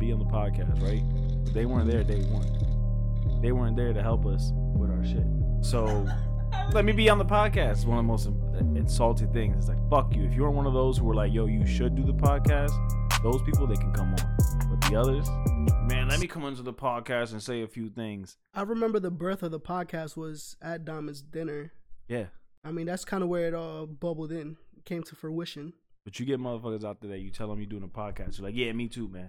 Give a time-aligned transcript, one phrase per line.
[0.00, 1.02] be on the podcast, right?
[1.52, 3.40] They weren't there day one.
[3.42, 5.26] They weren't there to help us with our shit.
[5.60, 6.08] So
[6.72, 7.72] let me be on the podcast.
[7.72, 9.56] It's one of the most in- insulting things.
[9.58, 10.24] It's like fuck you.
[10.24, 12.72] If you're one of those who were like, yo, you should do the podcast,
[13.22, 14.36] those people they can come on.
[14.70, 15.28] But the others,
[15.86, 18.38] man, let me come into the podcast and say a few things.
[18.54, 21.74] I remember the birth of the podcast was at Diamond's dinner.
[22.08, 22.26] Yeah.
[22.64, 25.74] I mean, that's kind of where it all bubbled in, came to fruition.
[26.04, 28.38] But you get motherfuckers out there that you tell them you're doing a podcast.
[28.38, 29.28] You're like, yeah, me too, man.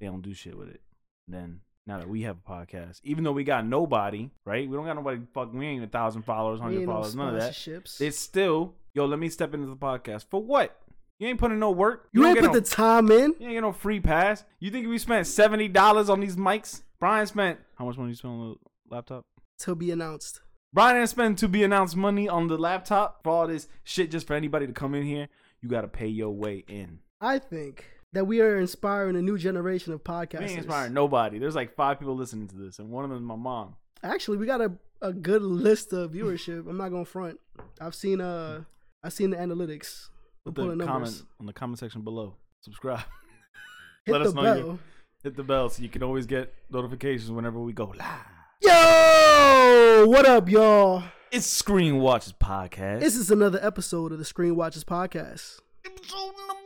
[0.00, 0.80] They don't do shit with it.
[1.28, 4.68] then now that we have a podcast, even though we got nobody, right?
[4.68, 5.20] We don't got nobody.
[5.32, 8.00] Fuck, we ain't a thousand followers, We hundred ain't no followers, none of that.
[8.00, 10.76] It's still, yo, let me step into the podcast for what?
[11.18, 12.08] You ain't putting no work.
[12.12, 13.34] you don't ain't put no, the time in.
[13.38, 14.44] You ain't get no free pass.
[14.58, 16.82] You think we spent seventy dollars on these mics?
[16.98, 19.24] Brian spent how much money you spent on the laptop?
[19.60, 20.40] to be announced.
[20.72, 24.26] Brian didn't spend to be announced money on the laptop for all this shit just
[24.26, 25.28] for anybody to come in here.
[25.60, 27.00] You got to pay your way in.
[27.20, 30.40] I think that we are inspiring a new generation of podcasters.
[30.40, 31.38] We ain't inspiring nobody.
[31.38, 33.76] There's like five people listening to this, and one of them is my mom.
[34.02, 34.72] Actually, we got a,
[35.02, 36.68] a good list of viewership.
[36.68, 37.38] I'm not gonna front.
[37.80, 38.62] I've seen uh
[39.02, 40.08] I've seen the analytics.
[40.44, 40.86] Put the numbers.
[40.86, 42.34] comment on the comment section below.
[42.62, 43.00] Subscribe.
[44.06, 44.58] Hit Let the us know bell.
[44.58, 44.78] you-
[45.22, 48.26] Hit the bell so you can always get notifications whenever we go live.
[48.62, 51.02] Yo, what up, y'all?
[51.30, 53.00] It's Screen Watchers Podcast.
[53.00, 55.60] This is another episode of the Screen Watchers podcast.
[55.84, 56.59] episode number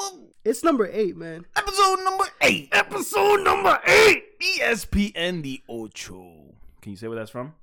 [0.44, 1.46] It's number eight, man.
[1.56, 2.68] episode number eight.
[2.72, 4.24] Episode number eight.
[4.40, 6.54] ESPN the Ocho.
[6.82, 7.54] Can you say where that's from?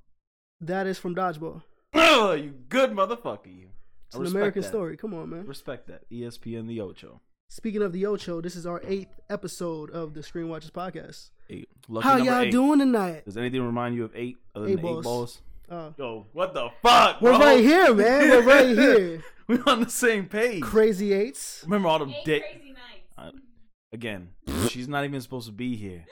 [0.60, 1.62] That is from Dodgeball.
[1.94, 3.68] Oh, you good motherfucker, you.
[4.08, 4.68] It's an American that.
[4.68, 4.96] story.
[4.96, 5.46] Come on, man.
[5.46, 6.08] Respect that.
[6.10, 7.20] ESPN the Ocho.
[7.48, 11.30] Speaking of the Ocho, this is our eighth episode of the Screen Watchers podcast.
[11.50, 11.68] Eight.
[11.88, 12.50] Lucky How y'all eight.
[12.50, 13.24] doing tonight?
[13.26, 14.98] Does anything remind you of eight other Eight than balls.
[14.98, 15.40] eight balls?
[15.72, 17.38] Uh, Yo, what the fuck, we're bro?
[17.38, 18.28] right here, man.
[18.28, 19.22] We're right here.
[19.48, 20.62] We're on the same page.
[20.62, 21.62] Crazy eights.
[21.64, 22.42] Remember all them Eight dick.
[22.42, 23.08] crazy nights.
[23.16, 23.30] Uh,
[23.92, 24.28] again,
[24.68, 26.04] she's not even supposed to be here.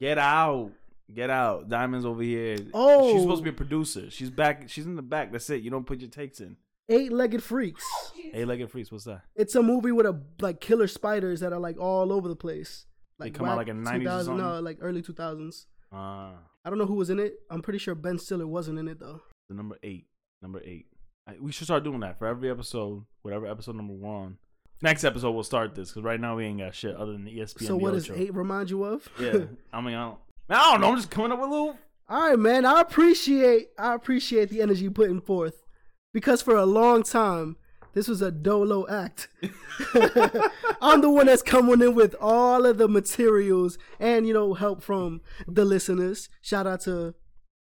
[0.00, 0.70] Get out.
[1.14, 1.68] Get out.
[1.68, 2.56] Diamond's over here.
[2.72, 3.12] Oh.
[3.12, 4.10] She's supposed to be a producer.
[4.10, 4.70] She's back.
[4.70, 5.30] She's in the back.
[5.30, 5.60] That's it.
[5.62, 6.56] You don't put your takes in.
[6.88, 7.84] Eight-legged freaks.
[8.32, 9.22] Eight Legged Freaks, what's that?
[9.36, 12.86] It's a movie with a like killer spiders that are like all over the place.
[13.18, 15.66] They come out, like, in 90s or 2000 No, like early two thousands.
[15.92, 16.32] Uh,
[16.64, 17.34] I don't know who was in it.
[17.50, 19.22] I'm pretty sure Ben Stiller wasn't in it though.
[19.48, 20.06] the number eight.
[20.42, 20.86] Number eight.
[21.26, 24.28] I, we should start doing that for every episode, whatever episode number we're.
[24.82, 27.38] Next episode, we'll start this because right now we ain't got shit other than the
[27.38, 27.66] ESPN.
[27.66, 29.08] so what does eight remind you of?
[29.20, 29.40] Yeah.
[29.72, 30.18] I mean, I don't,
[30.48, 30.88] I don't know.
[30.88, 31.76] I'm just coming up with a little.
[32.08, 32.64] All right, man.
[32.64, 35.62] I appreciate I appreciate the energy you putting forth
[36.14, 37.56] because for a long time
[37.94, 39.28] this was a dolo act.
[40.82, 44.82] I'm the one that's coming in with all of the materials and you know help
[44.82, 46.28] from the listeners.
[46.40, 47.14] Shout out to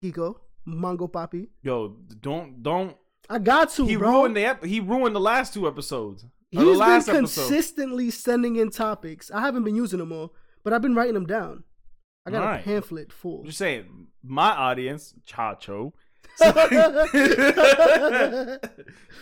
[0.03, 1.49] Kiko, Mongo Papi.
[1.63, 2.97] Yo, don't, don't.
[3.29, 4.11] I got to, He bro.
[4.21, 6.25] ruined the ep- he ruined the last two episodes.
[6.51, 7.41] He's the been last episode.
[7.49, 9.31] consistently sending in topics.
[9.33, 10.33] I haven't been using them all,
[10.63, 11.65] but I've been writing them down.
[12.25, 13.45] I got a pamphlet full.
[13.45, 15.93] Just saying, my audience, Chacho,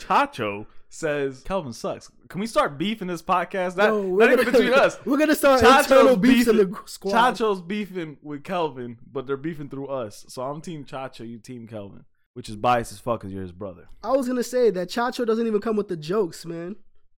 [0.01, 2.11] Chacho says Kelvin sucks.
[2.29, 3.77] Can we start beefing this podcast?
[3.77, 4.99] Not, Yo, not even between us.
[5.05, 7.13] We're gonna start Chacho's internal beefs in the beefing- squad.
[7.35, 10.25] Chacho's beefing with Kelvin, but they're beefing through us.
[10.29, 12.05] So I'm Team Chacho, you Team Kelvin,
[12.35, 13.89] which is biased as fuck because you're his brother.
[14.03, 16.77] I was gonna say that Chacho doesn't even come with the jokes, man.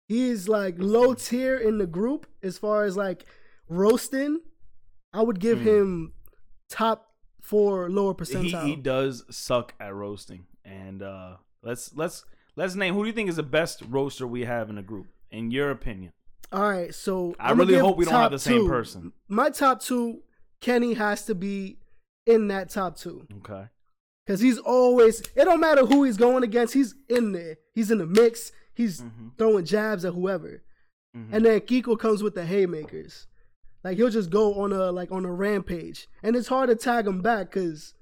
[0.08, 3.24] He's like low tier in the group as far as like
[3.68, 4.40] roasting.
[5.12, 5.68] I would give Hmm.
[5.68, 6.12] him
[6.68, 8.66] top four lower He, percentile.
[8.66, 12.24] he does suck at roasting, and uh, let's let's
[12.56, 15.06] let's name who do you think is the best roaster we have in the group,
[15.30, 16.12] in your opinion?
[16.52, 18.68] All right, so I I'ma really hope we don't have the same two.
[18.68, 19.12] person.
[19.28, 20.22] My top two,
[20.60, 21.78] Kenny has to be
[22.24, 23.66] in that top two Okay.
[24.24, 25.20] because he's always.
[25.34, 26.74] It don't matter who he's going against.
[26.74, 27.56] He's in there.
[27.74, 28.52] He's in the mix.
[28.74, 29.36] He's Mhm.
[29.38, 30.62] throwing jabs at whoever.
[31.16, 31.28] Mhm.
[31.32, 33.26] And then Kiko comes with the haymakers.
[33.82, 37.06] Like he'll just go on a like on a rampage, and it's hard to tag
[37.06, 37.94] him back because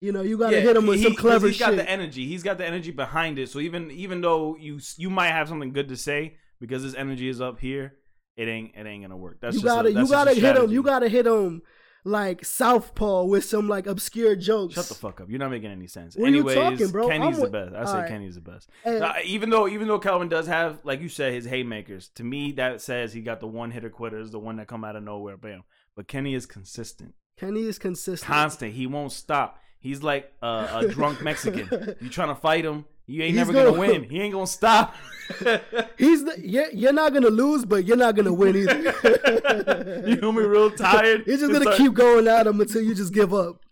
[0.00, 1.66] you know you got to Yeah, hit him with he- some clever He's shit.
[1.68, 2.26] He's got the energy.
[2.26, 3.48] He's got the energy behind it.
[3.50, 7.28] So even even though you you might have something good to say because his energy
[7.28, 7.94] is up here,
[8.36, 9.38] it ain't it ain't gonna work.
[9.40, 10.70] That's you gotta you that's just gotta hit him.
[10.70, 11.62] You gotta hit him
[12.04, 14.74] like southpaw with some like obscure jokes.
[14.74, 15.28] Shut the fuck up.
[15.28, 16.16] You're not making any sense.
[16.16, 17.08] What you Anyways, talking, bro?
[17.08, 17.74] Kenny's I'm the best.
[17.74, 18.08] I say Alright.
[18.08, 18.70] Kenny's the best.
[18.84, 22.08] And- Uh, even though even though Calvin does have, like you said, his haymakers.
[22.14, 24.94] To me, that says he got the one hitter quitters, the one that come out
[24.96, 25.64] of nowhere, bam.
[25.96, 28.26] But Kenny is consistent, Kenny is consistent.
[28.30, 28.74] constant.
[28.74, 29.58] He won't stop.
[29.80, 31.96] He's like a, a drunk Mexican.
[32.00, 32.84] You trying to fight him?
[33.06, 34.04] You ain't He's never gonna, gonna- win.
[34.04, 34.94] He ain't gonna stop.
[35.98, 38.76] He's the, you're, you're not gonna lose, but you're not gonna win either.
[40.06, 40.42] you feel me?
[40.42, 41.26] Real tired.
[41.26, 43.62] You're just gonna keep going at him until you just give up.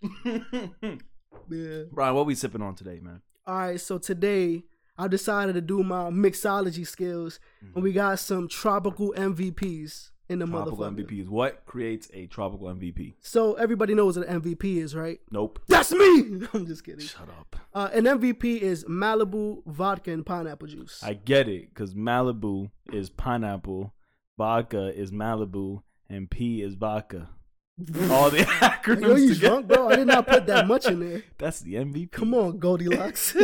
[1.48, 1.82] Yeah.
[1.92, 3.20] Brian, what we sipping on today, man?
[3.46, 4.64] All right, so today
[4.98, 7.38] I decided to do my mixology skills,
[7.74, 7.98] and we mm-hmm.
[7.98, 10.10] got some tropical MVPs.
[10.28, 11.06] In the Tropical motherfucker.
[11.06, 11.28] MVPs.
[11.28, 13.14] What creates a tropical MVP?
[13.20, 15.20] So everybody knows what an MVP is, right?
[15.30, 15.60] Nope.
[15.68, 16.40] That's me.
[16.54, 17.06] I'm just kidding.
[17.06, 17.56] Shut up.
[17.74, 21.00] Uh, an MVP is Malibu vodka and pineapple juice.
[21.02, 23.94] I get it because Malibu is pineapple,
[24.38, 27.28] vodka is Malibu, and P is vodka.
[28.10, 29.48] All the acronyms Yo, you together.
[29.48, 29.88] drunk, bro?
[29.90, 31.22] I did not put that much in there.
[31.36, 32.10] That's the MVP.
[32.10, 33.36] Come on, Goldilocks.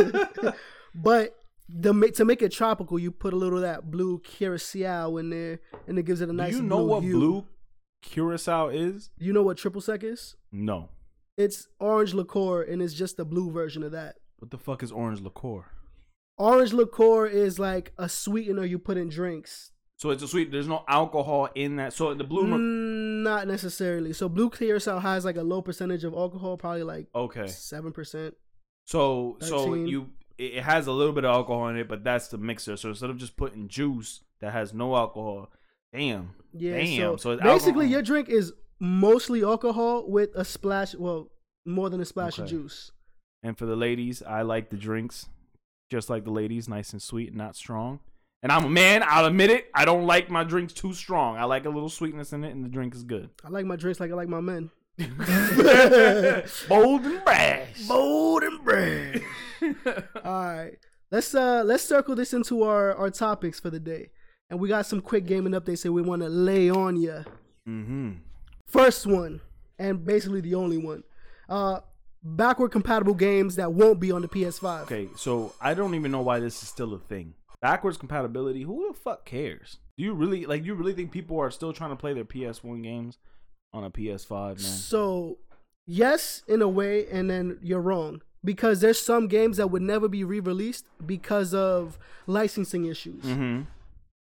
[0.95, 1.35] but
[1.73, 5.59] the to make it tropical, you put a little of that blue curacao in there,
[5.87, 6.51] and it gives it a nice.
[6.51, 7.13] Do you know blue what hue.
[7.13, 7.45] blue
[8.03, 9.09] curacao is?
[9.17, 10.35] You know what triple sec is?
[10.51, 10.89] No.
[11.35, 14.17] It's orange liqueur, and it's just the blue version of that.
[14.37, 15.65] What the fuck is orange liqueur?
[16.37, 19.71] Orange liqueur is like a sweetener you put in drinks.
[19.97, 20.51] So it's a sweet.
[20.51, 21.93] There's no alcohol in that.
[21.93, 22.45] So the blue.
[22.45, 24.13] Mm, not necessarily.
[24.13, 27.47] So blue curacao has like a low percentage of alcohol, probably like okay.
[27.47, 28.35] seven percent.
[28.85, 30.09] So so you
[30.43, 32.77] it it has a little bit of alcohol in it, but that's the mixer.
[32.77, 35.49] So instead of just putting juice that has no alcohol,
[35.93, 36.77] damn, Yeah.
[36.77, 37.17] damn.
[37.17, 37.85] So, So, basically, alcohol.
[37.85, 40.95] your drink is mostly alcohol with a splash.
[40.95, 41.29] Well,
[41.65, 42.91] more than a splash of juice.
[43.41, 45.27] And for the ladies, I like the drinks
[45.91, 47.99] just like the ladies, nice and sweet, not strong.
[48.41, 49.69] And I'm a man, I'll admit it.
[49.75, 51.37] I don't like my drinks too strong.
[51.37, 53.29] I like a little sweetness in it, and the drink is good.
[53.45, 54.71] I like my drinks like I like my men.
[56.67, 57.87] Bold and brash.
[57.87, 59.21] Bold and brash.
[60.23, 60.77] All right,
[61.11, 64.09] let's uh let's circle this into our our topics for the day,
[64.49, 67.23] and we got some quick gaming updates that we want to lay on you.
[67.67, 68.11] mm-hmm.
[68.67, 69.41] First one,
[69.77, 71.03] and basically the only one,
[71.47, 71.79] uh,
[72.23, 74.83] backward compatible games that won't be on the PS5.
[74.83, 77.35] Okay, so I don't even know why this is still a thing.
[77.61, 79.77] Backwards compatibility, who the fuck cares?
[79.97, 82.83] Do you really like you really think people are still trying to play their PS1
[82.83, 83.17] games
[83.71, 84.57] on a PS5, man?
[84.57, 85.37] So,
[85.85, 90.07] yes, in a way, and then you're wrong because there's some games that would never
[90.07, 91.97] be re-released because of
[92.27, 93.23] licensing issues.
[93.23, 93.61] Mm-hmm.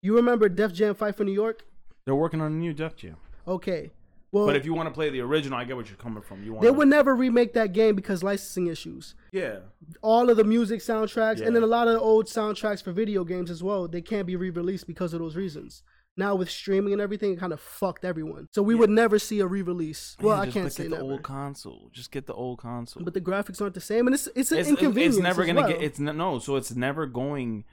[0.03, 1.65] You remember Def Jam Fight for New York?
[2.07, 3.17] They're working on a new Def Jam.
[3.47, 3.91] Okay.
[4.33, 6.45] Well, But if you want to play the original, I get what you're coming from.
[6.45, 9.15] You want they would never remake that game because licensing issues.
[9.33, 9.59] Yeah.
[10.03, 11.47] All of the music soundtracks Yeah.
[11.47, 14.27] and then a lot of the old soundtracks for video games as well, they can't
[14.27, 15.83] be re-released because of those reasons.
[16.21, 18.49] Now with streaming and everything, it kind of fucked everyone.
[18.53, 20.17] So we would never see a re-release.
[20.21, 21.11] Well, I can't say at the never.
[21.13, 21.91] old console.
[21.93, 23.03] Just get the old console.
[23.03, 25.17] but the graphics aren't the same, and it's it's an it's, inconvenience.
[25.17, 25.71] it's never gonna well.
[25.71, 25.83] get.
[25.83, 26.39] It's no.
[26.39, 27.65] So it's never going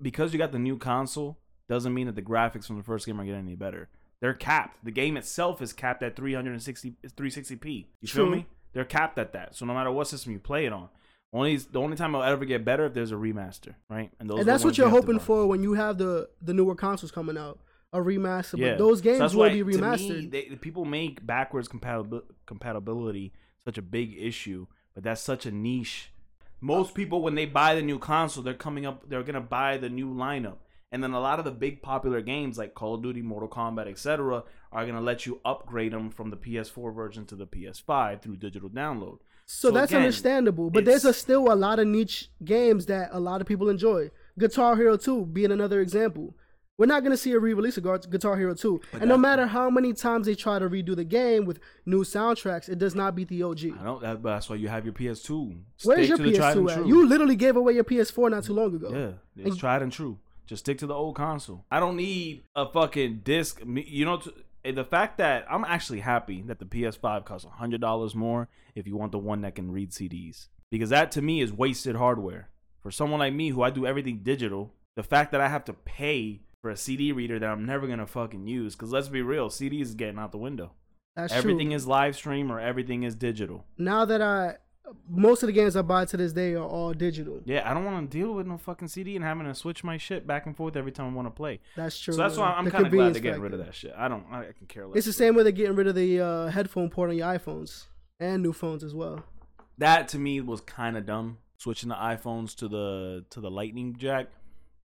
[0.00, 1.38] because you got the new console.
[1.68, 3.90] Doesn't mean that the graphics from the first game are getting any better.
[4.20, 4.84] They're capped.
[4.84, 7.86] The game itself is capped at 360 360p.
[8.00, 8.46] You feel me?
[8.72, 9.54] They're capped at that.
[9.54, 10.88] So no matter what system you play it on,
[11.32, 14.10] only the only time it'll ever get better if there's a remaster, right?
[14.20, 17.12] those and that's what you you're hoping for when you have the the newer consoles
[17.12, 17.60] coming out,
[17.92, 18.58] a remaster.
[18.58, 20.30] Yeah, But those games that's will why, be to me, remastered.
[20.30, 23.32] they, people make backwards compatibil- compatibility
[23.64, 26.12] such a big issue, but that's such a niche.
[26.60, 26.94] Most oh.
[26.94, 29.08] people, when they buy the new console, they're coming up.
[29.08, 30.58] They're gonna buy the new lineup,
[30.92, 33.88] and then a lot of the big popular games like Call of Duty, Mortal Kombat,
[33.88, 38.36] etc., are gonna let you upgrade them from the PS4 version to the PS5 through
[38.36, 39.18] digital download.
[39.46, 40.70] so, so that's again, understandable.
[40.70, 44.10] But there's a, still a lot of niche games that a lot of people enjoy.
[44.38, 46.36] Guitar Hero 2 being another example.
[46.80, 48.80] We're not going to see a re-release of Guitar Hero 2.
[48.90, 52.04] But and no matter how many times they try to redo the game with new
[52.04, 53.78] soundtracks, it does not beat the OG.
[53.78, 55.58] I know that, but that's why you have your PS2.
[55.84, 56.86] Where's Stick your to the tried and PS2 at?
[56.86, 59.18] You literally gave away your PS4 not too long ago.
[59.36, 60.20] Yeah, it's tried and true.
[60.46, 61.66] Just stick to the old console.
[61.70, 63.60] I don't need a fucking disc.
[63.62, 64.22] You know,
[64.64, 68.96] the fact that I'm actually happy that the PS5 costs hundred dollars more if you
[68.96, 72.48] want the one that can read CDs, because that to me is wasted hardware.
[72.80, 75.74] For someone like me who I do everything digital, the fact that I have to
[75.74, 79.48] pay for a CD reader that I'm never gonna fucking use, because let's be real,
[79.48, 80.72] CDs is getting out the window.
[81.16, 81.38] That's true.
[81.38, 81.76] everything true.
[81.76, 83.64] is live stream or everything is digital.
[83.78, 84.56] now that I,
[85.08, 87.40] most of the games I buy to this day are all digital.
[87.44, 89.96] Yeah, I don't want to deal with no fucking CD and having to switch my
[89.96, 91.60] shit back and forth every time I want to play.
[91.76, 92.14] That's true.
[92.14, 92.52] So that's why.
[92.52, 93.92] I'm kind of glad they're getting rid of that shit.
[93.96, 94.24] I don't.
[94.32, 94.98] I can care less.
[94.98, 97.86] It's the same way they're getting rid of the uh, headphone port on your iPhones
[98.18, 99.24] and new phones as well.
[99.78, 101.38] that to me was kind of dumb.
[101.58, 104.28] Switching the iPhones to the to the Lightning jack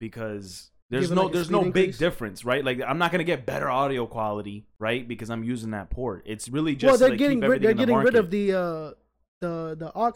[0.01, 2.65] because there's no like, there's no big difference, right?
[2.65, 5.07] Like I'm not gonna get better audio quality, right?
[5.07, 6.23] Because I'm using that port.
[6.27, 8.91] It's really just well, they're like, getting rid, they're getting rid of the uh,
[9.41, 10.13] the the aux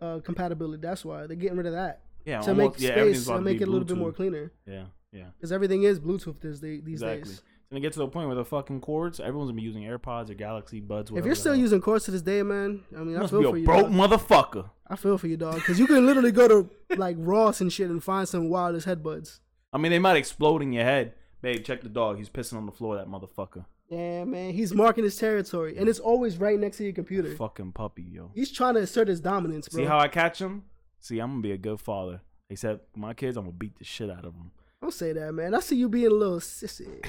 [0.00, 0.80] uh, compatibility.
[0.80, 3.42] That's why they're getting rid of that yeah to almost, make yeah, space and to
[3.42, 4.52] make it a little bit more cleaner.
[4.66, 5.24] Yeah, yeah.
[5.36, 7.22] Because everything is Bluetooth these day, these Exactly.
[7.22, 7.32] days.
[7.32, 10.30] It's gonna get to the point where the fucking cords, everyone's gonna be using AirPods
[10.30, 11.10] or Galaxy Buds.
[11.14, 13.40] If you're still using cords to this day, man, I mean, you I must feel
[13.40, 13.64] be for a you.
[13.64, 13.92] broke dog.
[13.92, 14.70] motherfucker.
[14.86, 15.54] I feel for you, dog.
[15.54, 19.40] Because you can literally go to like Ross and shit and find some wireless headbuds.
[19.72, 21.14] I mean, they might explode in your head.
[21.40, 22.18] Babe, check the dog.
[22.18, 22.96] He's pissing on the floor.
[22.96, 23.64] That motherfucker.
[23.88, 27.34] Yeah, man, he's marking his territory, and it's always right next to your computer.
[27.36, 28.30] Fucking puppy, yo.
[28.34, 29.82] He's trying to assert his dominance, bro.
[29.82, 30.64] See how I catch him?
[31.00, 32.22] See, I'm gonna be a good father.
[32.48, 34.50] Except my kids, I'm gonna beat the shit out of them.
[34.80, 35.54] Don't say that, man.
[35.54, 37.04] I see you being a little sissy.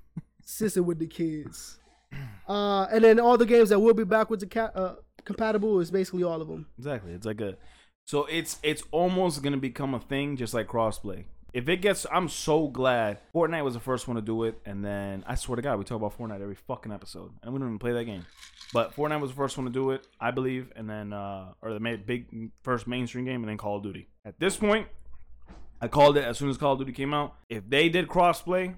[0.44, 1.78] sissy with the kids.
[2.48, 4.94] Uh, and then all the games that will be backwards ca- uh,
[5.24, 6.66] compatible is basically all of them.
[6.78, 7.12] Exactly.
[7.12, 7.56] It's like a
[8.06, 11.24] so it's it's almost gonna become a thing just like crossplay.
[11.54, 14.84] If it gets I'm so glad Fortnite was the first one to do it and
[14.84, 17.68] then I swear to God we talk about Fortnite every fucking episode and we don't
[17.68, 18.26] even play that game.
[18.72, 21.72] But Fortnite was the first one to do it, I believe, and then uh or
[21.72, 24.08] the ma- big first mainstream game and then Call of Duty.
[24.24, 24.88] At this point,
[25.80, 27.36] I called it as soon as Call of Duty came out.
[27.48, 28.74] If they did crossplay,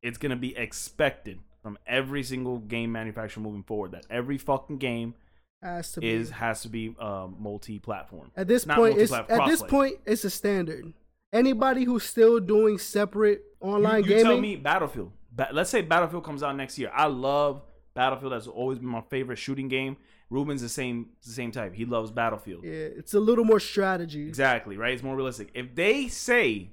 [0.00, 5.14] it's gonna be expected from every single game manufacturer moving forward that every fucking game
[5.62, 6.34] Has to is be.
[6.34, 8.30] has to be uh, multi-platform.
[8.36, 10.92] At this Not point, it's at this point it's a standard.
[11.32, 15.12] Anybody who's still doing separate online you, you gaming, tell me Battlefield.
[15.30, 16.90] Ba- let's say Battlefield comes out next year.
[16.94, 17.62] I love
[17.94, 18.32] Battlefield.
[18.32, 19.96] That's always been my favorite shooting game.
[20.28, 21.74] Ruben's the same the same type.
[21.74, 22.64] He loves Battlefield.
[22.64, 24.26] yeah, it's a little more strategy.
[24.28, 24.92] Exactly, right?
[24.92, 25.50] It's more realistic.
[25.54, 26.70] If they say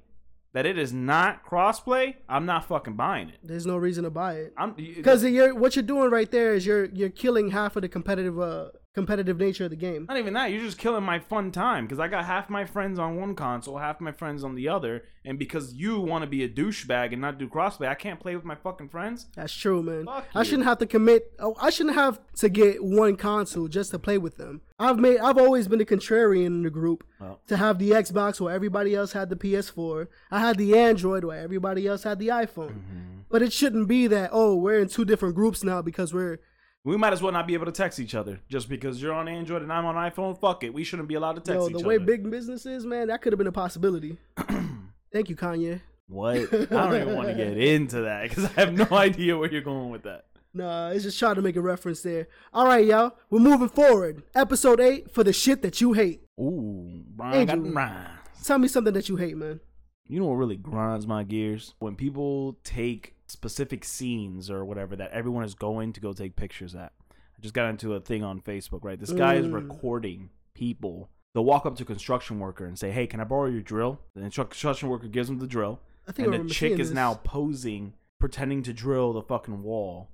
[0.54, 3.36] that it is not crossplay, I'm not fucking buying it.
[3.42, 4.54] There's no reason to buy it.
[4.56, 5.22] I'm Because
[5.54, 9.38] what you're doing right there is you're you're killing half of the competitive uh competitive
[9.38, 10.06] nature of the game.
[10.08, 10.50] Not even that.
[10.50, 13.78] You're just killing my fun time because I got half my friends on one console,
[13.78, 17.20] half my friends on the other, and because you want to be a douchebag and
[17.20, 19.26] not do crossplay, I can't play with my fucking friends.
[19.36, 20.04] That's true, man.
[20.06, 20.44] Fuck I you.
[20.44, 21.32] shouldn't have to commit.
[21.38, 24.60] Oh, I shouldn't have to get one console just to play with them.
[24.78, 25.18] I've made.
[25.18, 27.40] I've always been a contrarian in the group Well.
[27.48, 30.08] to have the Xbox where everybody else had the PS4.
[30.30, 32.70] I had the Android where everybody else had the iPhone.
[32.72, 33.04] Mm-hmm.
[33.30, 34.30] But it shouldn't be that.
[34.32, 36.38] Oh, we're in two different groups now because we're.
[36.84, 39.28] We might as well not be able to text each other just because you're on
[39.28, 40.38] Android and I'm on iPhone.
[40.40, 41.88] Fuck it, we shouldn't be allowed to text Yo, each the other.
[41.88, 44.16] way big business is, man, that could have been a possibility.
[45.12, 45.80] Thank you, Kanye.
[46.06, 46.36] what?
[46.36, 49.60] I don't even want to get into that because I have no idea where you're
[49.60, 50.26] going with that.
[50.54, 52.28] Nah, it's just trying to make a reference there.
[52.54, 53.12] All right, y'all.
[53.28, 54.22] We're moving forward.
[54.34, 56.22] Episode 8 for the shit that you hate.
[56.40, 58.06] Ooh, Brian got Angel.
[58.44, 59.60] Tell me something that you hate, man.
[60.06, 61.74] You know what really grinds my gears?
[61.80, 66.74] When people take specific scenes or whatever that everyone is going to go take pictures
[66.74, 66.92] at.
[67.10, 68.98] I just got into a thing on Facebook, right?
[68.98, 69.54] This guy is Mm.
[69.54, 71.08] recording people.
[71.34, 74.00] They'll walk up to a construction worker and say, Hey, can I borrow your drill?
[74.14, 75.80] The construction worker gives them the drill.
[76.06, 76.94] I think I and the chick is this.
[76.94, 80.08] now posing, pretending to drill the fucking wall.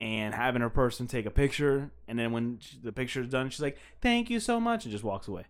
[0.00, 3.50] And having her person take a picture, and then when she- the picture is done,
[3.50, 5.44] she's like, "Thank you so much," and just walks away.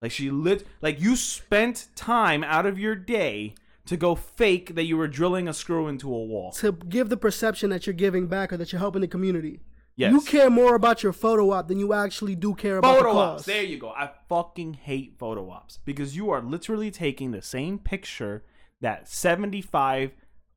[0.00, 4.84] Like she lit, like you spent time out of your day to go fake that
[4.84, 6.52] you were drilling a screw into a wall.
[6.52, 9.60] to give the perception that you're giving back or that you're helping the community.
[9.96, 10.12] Yes.
[10.12, 13.14] You care more about your photo op than you actually do care about your photo
[13.14, 13.32] the ops.
[13.38, 13.46] cause.
[13.46, 13.88] There you go.
[13.88, 18.44] I fucking hate photo ops because you are literally taking the same picture
[18.82, 20.12] that 75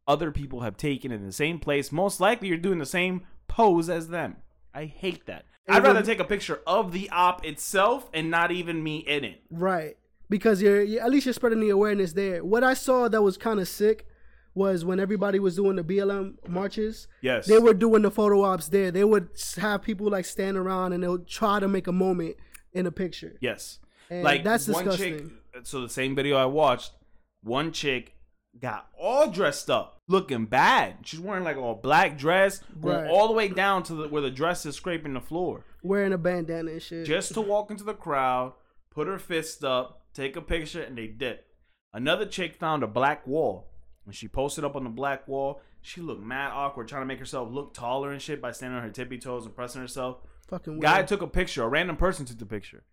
[0.08, 1.92] other people have taken in the same place.
[1.92, 4.38] Most likely you're doing the same pose as them.
[4.74, 5.46] I hate that.
[5.70, 9.42] I'd rather take a picture of the op itself and not even me in it.
[9.52, 9.98] Right.
[10.30, 12.44] Because you're, you at least you're spreading the awareness there.
[12.44, 14.06] What I saw that was kind of sick
[14.54, 17.08] was when everybody was doing the BLM marches.
[17.22, 17.48] Yes.
[17.48, 18.92] They were doing the photo ops there.
[18.92, 22.36] They would have people like stand around and they'll try to make a moment
[22.74, 23.38] in a picture.
[23.42, 23.80] Yes.
[24.10, 25.32] And like that's one chick disgusting.
[25.64, 26.92] so the same video I watched,
[27.42, 28.16] one chick
[28.60, 30.98] got all dressed up, looking bad.
[31.06, 33.10] She's wearing like a black dress, going Right.
[33.10, 35.64] all the way down to the, where the dress is scraping the floor.
[35.84, 37.06] Wearing a bandana and shit.
[37.06, 38.54] just to walk into the crowd,
[38.92, 41.40] put her fist up, take a picture, and they did.
[41.94, 43.68] Another chick found a black wall.
[44.06, 47.20] And she posted up on the black wall, she looked mad awkward, trying to make
[47.20, 50.18] herself look taller and shit by standing on her tippy toes and pressing herself.
[50.48, 51.08] Fucking Guy weird.
[51.08, 52.84] took a picture, a random person took the picture.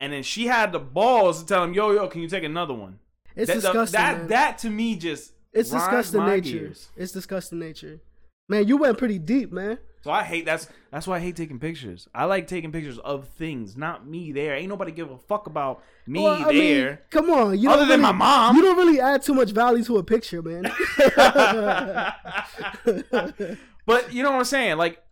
[0.00, 2.74] And then she had the balls to tell him, yo, yo, can you take another
[2.74, 2.98] one?
[3.34, 4.00] It's that, disgusting.
[4.00, 4.28] That, man.
[4.28, 6.72] that to me just it's disgusting nature.
[6.96, 8.00] It's disgusting nature.
[8.48, 9.78] Man, you went pretty deep, man.
[10.02, 12.06] So I hate that's that's why I hate taking pictures.
[12.14, 14.54] I like taking pictures of things, not me there.
[14.54, 17.02] Ain't nobody give a fuck about me Well, I mean, there.
[17.10, 17.58] come on.
[17.58, 18.56] You Other don't than really, my mom.
[18.56, 20.62] You don't really add too much value to a picture, man.
[23.86, 24.76] but you know what I'm saying?
[24.76, 25.02] Like,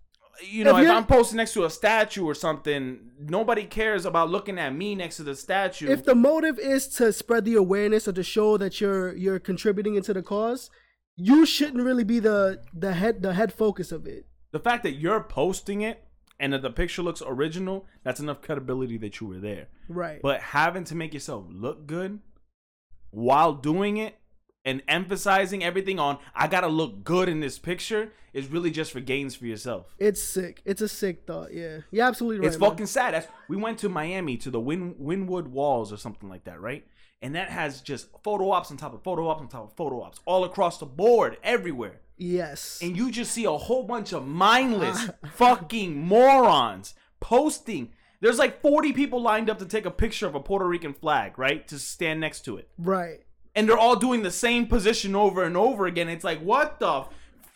[0.43, 4.31] you know, If if, I'm posting next to a statue or something, nobody cares about
[4.31, 5.89] looking at me next to the statue.
[5.91, 9.97] if the motive is to spread the awareness or to show that you're you're contributing
[9.97, 10.71] into the cause,
[11.17, 14.27] you shouldn't really be the the head the head focus of it.
[14.53, 16.05] the fact that you're posting it
[16.41, 19.69] and that the picture looks original, that's enough credibility that you were there.
[19.89, 20.21] Right.
[20.23, 22.21] But having to make yourself look good
[23.11, 24.17] while doing it
[24.65, 28.99] and emphasizing everything on I gotta look good in this picture is really just for
[29.01, 29.95] gains for yourself.
[29.99, 30.61] it's sick.
[30.65, 31.53] It's a sick thought.
[31.55, 31.81] Yeah.
[31.93, 32.49] You're absolutely right.
[32.49, 32.71] it's man.
[32.71, 33.15] fucking sad.
[33.15, 36.85] That's, we went to Miami to the Win, Wynwood Walls or something like that, right?
[37.25, 40.03] And that has just photo ops on top of photo ops on top of photo
[40.03, 42.01] ops all across the board, everywhere.
[42.19, 42.79] Yes.
[42.83, 47.93] And you just see a whole bunch of mindless fucking morons posting.
[48.21, 51.39] There's like 40 people lined up to take a picture of a Puerto Rican flag,
[51.39, 51.67] right?
[51.69, 52.69] To stand next to it.
[52.77, 53.21] right.
[53.57, 56.09] And they're all doing the same position over and over again.
[56.09, 57.05] It's like, what the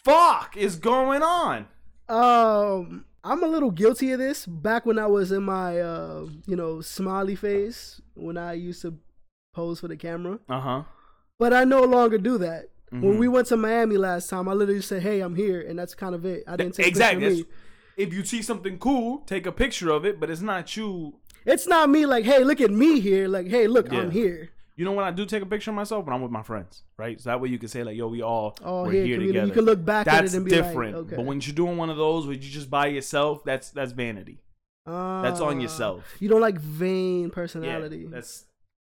[0.04, 1.66] fuck is going on?
[2.08, 4.46] Um, I'm a little guilty of this.
[4.46, 8.94] Back when I was in my, uh, you know, smiley face, when I used to
[9.58, 10.82] pose for the camera, Uh huh.
[11.38, 12.70] but I no longer do that.
[12.90, 13.18] When Mhm.
[13.18, 16.14] we went to Miami last time, I literally said, "Hey, I'm here," and that's kind
[16.14, 16.44] of it.
[16.46, 17.26] I didn't take exactly.
[17.26, 17.54] a picture of me.
[18.04, 21.16] If you see something cool, take a picture of it, but it's not you.
[21.44, 24.84] It's not me like, "Hey, look at me here." Like, "Hey, look, I'm here." You
[24.84, 27.20] know when I do take a picture of myself when I'm with my friends, right?
[27.20, 29.46] So that way you can say like, "Yo, we all All we're here, here together."
[29.48, 30.94] You can look back at that's it and be different.
[30.94, 33.70] like, "Okay." But when you're doing one of those where you just by yourself, that's
[33.70, 34.38] that's vanity.
[34.86, 36.16] That's on Ah, yourself.
[36.20, 38.06] You don't like vain Yeah, personality.
[38.06, 38.44] that's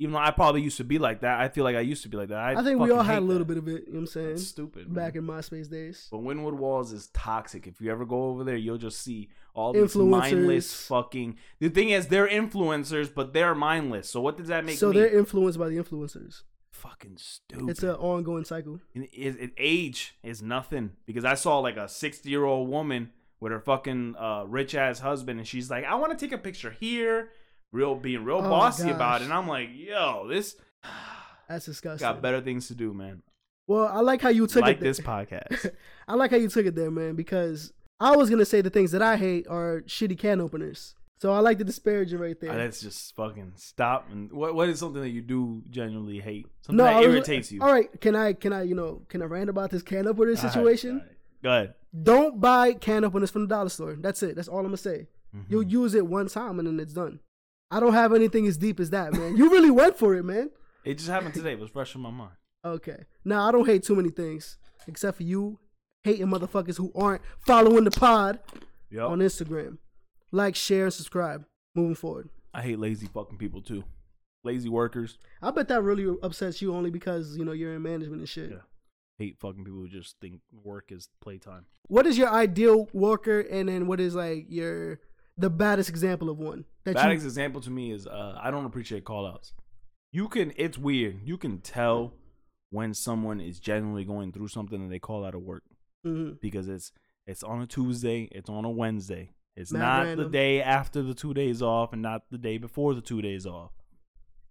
[0.01, 1.39] even though I probably used to be like that.
[1.39, 2.39] I feel like I used to be like that.
[2.39, 3.53] I, I think we all had a little that.
[3.53, 3.83] bit of it.
[3.85, 4.29] You know what I'm saying?
[4.29, 4.91] That's stupid.
[4.91, 5.23] Back man.
[5.23, 6.07] in MySpace days.
[6.09, 7.67] But Wynwood Walls is toxic.
[7.67, 11.37] If you ever go over there, you'll just see all these mindless fucking.
[11.59, 14.09] The thing is, they're influencers, but they're mindless.
[14.09, 14.97] So what does that make So me?
[14.99, 16.41] they're influenced by the influencers.
[16.71, 17.69] fucking stupid.
[17.69, 18.79] It's an ongoing cycle.
[18.95, 23.11] And it, it, age is nothing because I saw like a 60 year old woman
[23.39, 26.37] with her fucking uh, rich ass husband, and she's like, "I want to take a
[26.37, 27.29] picture here,"
[27.71, 29.25] real being real Oh, bossy about it.
[29.25, 30.55] And I'm like, "Yo, this
[31.49, 32.05] That's disgusting.
[32.05, 33.21] got better things to do, man."
[33.67, 34.79] Well, I like how you took Like it.
[34.81, 34.89] there.
[34.89, 35.71] this podcast.
[36.07, 38.91] I like how you took it there, man, because I was gonna say the things
[38.91, 40.95] that I hate are shitty can openers.
[41.21, 42.49] So I like the disparaging right there.
[42.51, 44.07] Uh, Let's just fucking stop.
[44.11, 46.47] And what what is something that you do genuinely hate?
[46.63, 47.61] Something no, that was- irritates you.
[47.61, 50.35] All right, can I can I you know can I rant about this can opener
[50.35, 50.91] situation?
[50.91, 51.07] all right.
[51.43, 51.73] Go ahead.
[52.03, 53.95] Don't buy can openers from the dollar store.
[53.99, 54.35] That's it.
[54.35, 55.07] That's all I'm gonna say.
[55.35, 55.45] Mhm.
[55.49, 57.19] You'll use it one time and then it's done.
[57.71, 59.37] I don't have anything as deep as that, man.
[59.37, 60.51] You really went for it, man.
[60.83, 61.51] It just happened today.
[61.51, 62.31] It was fresh in my mind.
[62.65, 63.05] Okay.
[63.23, 65.59] Now I don't hate too many things, except for you
[66.03, 68.39] hating motherfuckers who aren't following the pod
[68.89, 69.77] Yo, on Instagram.
[70.31, 71.45] Like, share, and subscribe.
[71.75, 72.29] Moving forward.
[72.51, 73.83] I hate lazy fucking people too.
[74.43, 75.19] Lazy workers.
[75.39, 78.49] I bet that really upsets you only because you know you're in management and shit.
[78.49, 78.57] Yeah.
[79.19, 81.67] Hate fucking people who just think work is playtime.
[81.89, 84.99] What is your ideal worker, and then what is like your
[85.37, 87.13] the baddest example of one that Bad you?
[87.13, 89.53] example to me is uh, I don't appreciate call outs.
[90.11, 91.19] You can it's weird.
[91.23, 92.13] You can tell
[92.69, 95.63] when someone is genuinely going through something and they call out of work
[96.05, 96.39] Mhm.
[96.41, 96.91] because it's
[97.27, 99.31] it's on a Tuesday, it's on a Wednesday.
[99.55, 102.93] It's Mad not the day after the two days off and not the day before
[102.93, 103.71] the two days off.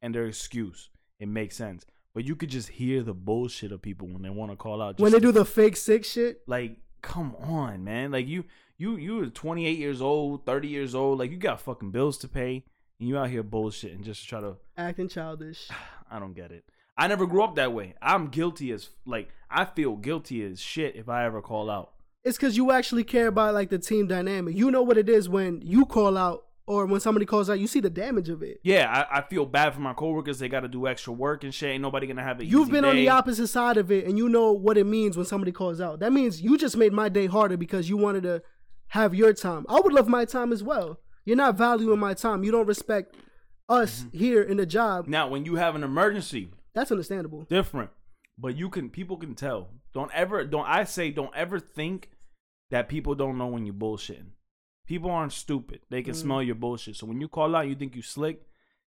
[0.03, 0.89] And their excuse.
[1.19, 1.85] It makes sense.
[2.15, 4.99] But you could just hear the bullshit of people when they want to call out.
[4.99, 8.45] When they do the fake sick shit, like come on man like you
[8.81, 12.27] you you are 28 years old 30 years old like you got fucking bills to
[12.29, 12.65] pay
[12.99, 15.69] and you out here bullshit and just try to acting childish.
[16.11, 16.65] i don't get it
[16.97, 20.97] i never grew up that way i'm guilty as like i feel guilty as shit
[20.97, 21.93] if i ever call out
[22.25, 24.57] It's because you actually care about like the team dynamic.
[24.57, 27.59] You know what it is when you call out or when somebody calls out.
[27.59, 28.61] You see the damage of it.
[28.63, 31.53] yeah i, I feel bad for my coworkers they got to do extra work and
[31.55, 34.17] shit ain't nobody gonna have it You've been on the opposite side of it, and
[34.19, 36.01] you know what it means when somebody calls out.
[36.01, 38.43] That means you just made my day harder because you wanted to
[38.91, 39.67] have your time.
[39.69, 41.01] I would love my time as well.
[41.25, 42.45] You're not valuing my time.
[42.45, 43.15] You don't respect
[43.69, 44.19] us Mm-hmm.
[44.19, 45.07] here in the job.
[45.07, 47.43] now when you have an emergency That's understandable.
[47.49, 47.91] different
[48.37, 52.11] but you can people can tell don't ever don't i say don't ever think
[52.73, 54.31] that people don't know when you're bullshitting
[54.89, 56.23] people aren't stupid they can Mm.
[56.23, 58.43] smell your bullshit so when you call out you think you slick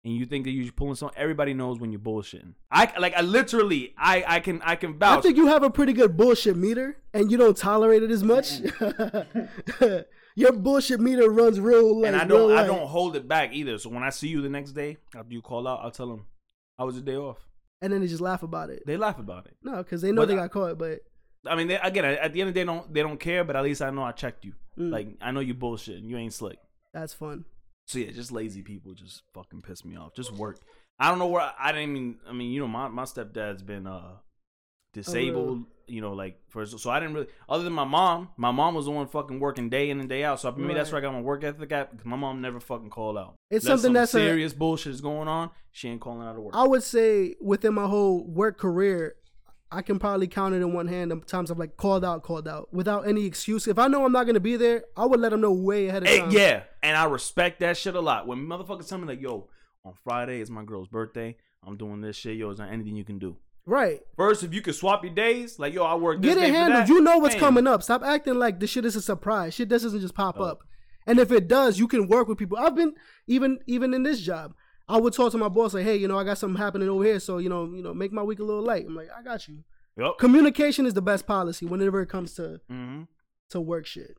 [0.06, 2.54] and you think that you're pulling something everybody knows when you're bullshitting.
[2.72, 5.92] I like i literally i i can i can I think you have a pretty
[5.94, 8.62] good bullshit meter, and you don't tolerate it as much.
[10.38, 13.78] Your bullshit meter runs real like and i don't i don't hold it back either.
[13.78, 16.26] So when i see you the next day after you call out i'll tell them
[16.78, 17.38] i was a day off?
[17.82, 18.84] And then they just laugh about it.
[18.86, 19.56] they laugh about it.
[19.64, 20.78] No, because they know But they I- got caught.
[20.78, 21.00] But
[21.48, 23.44] i mean they, again at the end of the day they don't they don't care
[23.44, 24.54] but at least i know i checked you.
[24.78, 26.60] Mm, like i know you bullshit and you ain't slick.
[26.94, 27.46] That's fun.
[27.86, 30.16] So yeah, just lazy people just fucking piss me off.
[30.16, 30.60] Just work.
[31.00, 32.16] I don't know where I didn't even.
[32.28, 34.18] I mean, you know, my my stepdad's been uh
[34.94, 35.66] disabled.
[35.88, 37.28] You know, like for so I didn't really.
[37.48, 40.24] Other than my mom, my mom was the one fucking working day in and day
[40.24, 40.40] out.
[40.40, 41.92] So I maybe that's where I got my work ethic at.
[41.92, 43.36] Because my mom never fucking called out.
[43.52, 45.52] It's Unless something some that's a- serious bullshit is going on.
[45.72, 46.56] She ain't calling out of work.
[46.56, 49.16] I would say within my whole work career,
[49.72, 52.48] I can probably count it in one hand the times I've like called out, called
[52.48, 53.68] out without any excuse.
[53.68, 56.04] If I know I'm not gonna be there, I would let them know way ahead
[56.04, 56.32] of Hey, time.
[56.32, 58.28] yeah, and I respect that shit a lot.
[58.28, 59.48] When motherfuckers tell me like, "Yo,
[59.84, 61.36] on Friday is my girl's birthday.
[61.66, 62.38] I'm doing this shit.
[62.38, 64.02] Yo, is there anything you can do?" Right.
[64.16, 66.22] First, if you could swap your days, like yo, I work.
[66.22, 66.88] This Get it handled.
[66.88, 67.82] You know what's coming up.
[67.82, 69.56] Stop acting like this shit is a surprise.
[69.56, 70.44] Shit doesn't just pop Oh.
[70.44, 70.60] up.
[71.08, 72.58] And if it does, you can work with people.
[72.58, 72.94] I've been
[73.28, 74.54] even even in this job.
[74.88, 77.04] I would talk to my boss like, "Hey, you know, I got something happening over
[77.04, 79.22] here, so you know, you know, make my week a little light." I'm like, "I
[79.24, 79.64] got you."
[79.98, 80.18] Yep.
[80.20, 83.04] Communication is the best policy whenever it comes to Mm-hmm.
[83.52, 84.18] to work shit.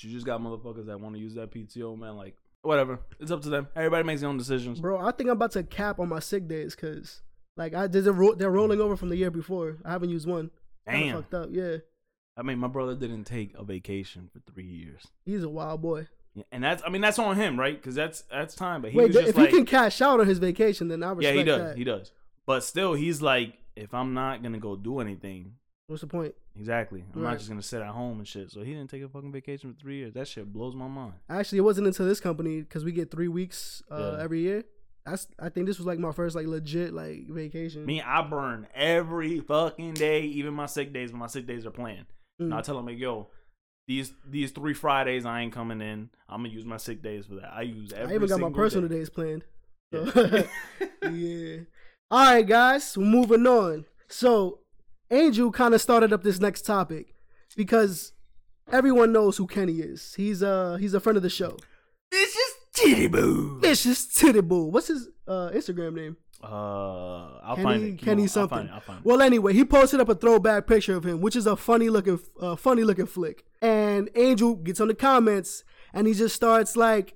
[0.00, 2.16] You just got motherfuckers that want to use that PTO, man.
[2.16, 3.00] Like, whatever.
[3.18, 3.66] It's up to them.
[3.74, 4.78] Everybody makes their own decisions.
[4.80, 7.22] Bro, I think I'm about to cap on my sick days because
[7.56, 9.78] like I they're, ro- they're rolling over from the year before.
[9.84, 10.50] I haven't used one.
[10.88, 11.16] Kinda Damn.
[11.16, 11.48] fucked up.
[11.50, 11.78] Yeah.
[12.36, 16.06] I mean, my brother didn't take a vacation for three years, He's a wild boy.
[16.52, 17.76] And that's I mean that's on him, right?
[17.80, 18.82] Because that's that's time.
[18.82, 21.22] But he Wait, if like, he can cash out on his vacation, then I respect
[21.22, 21.32] that.
[21.34, 21.78] yeah, he does, that.
[21.78, 22.12] he does.
[22.46, 25.52] But still, he's like, if I'm not gonna go do anything,
[25.88, 26.34] What's the point?
[26.58, 27.30] exactly, I'm Right.
[27.30, 28.50] not just gonna sit at home and shit.
[28.50, 30.14] So he didn't take a fucking vacation for three years.
[30.14, 31.14] That shit blows my mind.
[31.28, 34.22] Actually, it wasn't until this company because we get three weeks uh, Yeah.
[34.22, 34.64] every year.
[35.04, 37.86] That's I think this was like my first like legit like vacation.
[37.86, 41.70] Me, I burn every fucking day, even my sick days when my sick days are
[41.70, 42.06] planned.
[42.42, 42.46] Mm.
[42.46, 43.28] And I tell them, like, yo,
[43.88, 46.10] these these three Fridays I ain't coming in.
[46.28, 47.52] I'm gonna use my sick days for that.
[47.52, 48.12] I use every.
[48.12, 48.96] I even got my personal day.
[48.96, 49.44] days planned.
[49.92, 50.04] So-
[51.02, 51.08] Yeah.
[51.10, 51.56] yeah.
[52.10, 53.84] All right, guys, moving on.
[54.08, 54.60] So,
[55.10, 57.14] Angel kind of started up this next topic
[57.56, 58.12] because
[58.72, 60.14] everyone knows who Kenny is.
[60.14, 61.56] He's uh he's a friend of the show.
[62.10, 63.60] This is titty boo.
[63.60, 64.64] Vicious Titty Boo.
[64.66, 66.16] What's his uh Instagram name?
[66.42, 67.90] Uh, I'll Kenny- find it.
[67.92, 68.24] Keep Kenny on.
[68.24, 68.58] I'll something.
[68.58, 68.72] find it.
[68.72, 69.04] I'll find it.
[69.06, 72.20] Well, anyway, he posted up a throwback picture of him, which is a funny looking,
[72.40, 73.44] uh, funny looking flick.
[73.62, 77.14] And Angel gets on the comments, and he just starts like,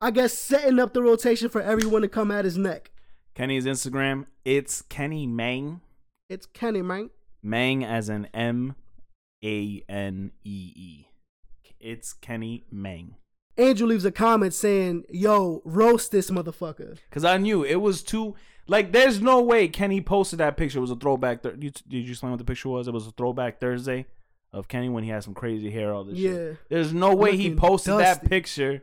[0.00, 2.90] I guess, setting up the rotation for everyone to come at his neck.
[3.34, 4.26] Kenny's Instagram.
[4.44, 5.80] It's Kenny Mang.
[6.28, 7.10] It's Kenny, man.
[7.42, 8.74] Mang as in M
[9.44, 11.06] A N E E.
[11.80, 13.16] It's Kenny Mang.
[13.58, 18.34] Angel leaves a comment saying, "Yo, roast this motherfucker." Cause I knew it was too
[18.66, 18.92] like.
[18.92, 20.78] There's no way Kenny posted that picture.
[20.78, 21.42] It was a throwback.
[21.42, 22.88] Th- you, did you explain what the picture was?
[22.88, 24.06] It was a throwback Thursday
[24.52, 25.92] of Kenny when he had some crazy hair.
[25.92, 26.16] All this.
[26.16, 26.30] Yeah.
[26.30, 26.58] Shit.
[26.68, 28.82] There's no way he posted that picture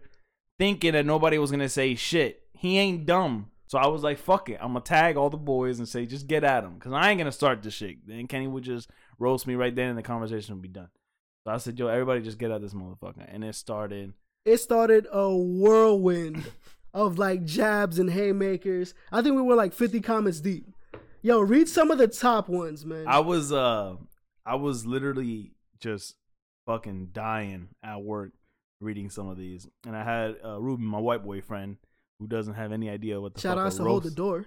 [0.59, 2.43] thinking that nobody was gonna say shit.
[2.53, 3.47] He ain't dumb.
[3.67, 4.57] So I was like, fuck it.
[4.59, 6.77] I'm gonna tag all the boys and say, just get at him.
[6.77, 8.05] Cause I ain't gonna start this shit.
[8.05, 10.89] Then Kenny would just roast me right then and the conversation would be done.
[11.45, 13.25] So I said, yo, everybody just get at this motherfucker.
[13.27, 14.13] And it started.
[14.43, 16.43] It started a whirlwind
[16.93, 18.93] of like jabs and haymakers.
[19.11, 20.67] I think we were like 50 comments deep.
[21.21, 23.05] Yo, read some of the top ones, man.
[23.07, 23.95] I was uh
[24.45, 26.15] I was literally just
[26.65, 28.31] fucking dying at work
[28.79, 29.67] reading some of these.
[29.85, 31.77] And I had uh Ruben, my white boy friend,
[32.19, 33.89] who doesn't have any idea what the Shout fuck out to roast.
[33.89, 34.45] hold the door.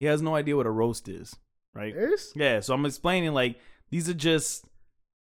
[0.00, 1.34] He has no idea what a roast is,
[1.74, 1.94] right?
[1.94, 3.58] There's Yeah, so I'm explaining like
[3.90, 4.64] these are just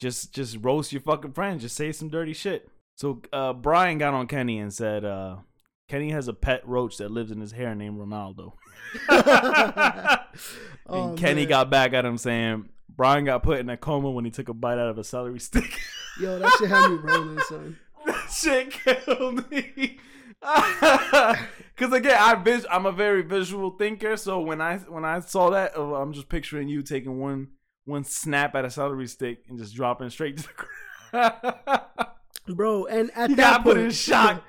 [0.01, 2.69] just just roast your fucking friends, just say some dirty shit.
[2.97, 5.39] So uh Brian got on Kenny and said uh
[5.89, 8.53] Kenny has a pet roach that lives in his hair named Ronaldo.
[9.09, 10.19] and
[10.87, 11.49] Oh, Kenny man.
[11.49, 14.55] got back at him saying Brian got put in a coma when he took a
[14.55, 15.79] bite out of a celery stick.
[16.21, 17.77] Yo, that shit had me rolling, son.
[18.07, 19.99] that shit killed me.
[21.77, 25.51] Cause again, I vis- I'm a very visual thinker, so when I when I saw
[25.51, 27.49] that, uh, I'm just picturing you taking one
[27.85, 30.43] one snap at a celery stick and just dropping straight to
[31.13, 31.81] the ground.
[32.57, 34.45] Bro, and at you that got put point, in shock.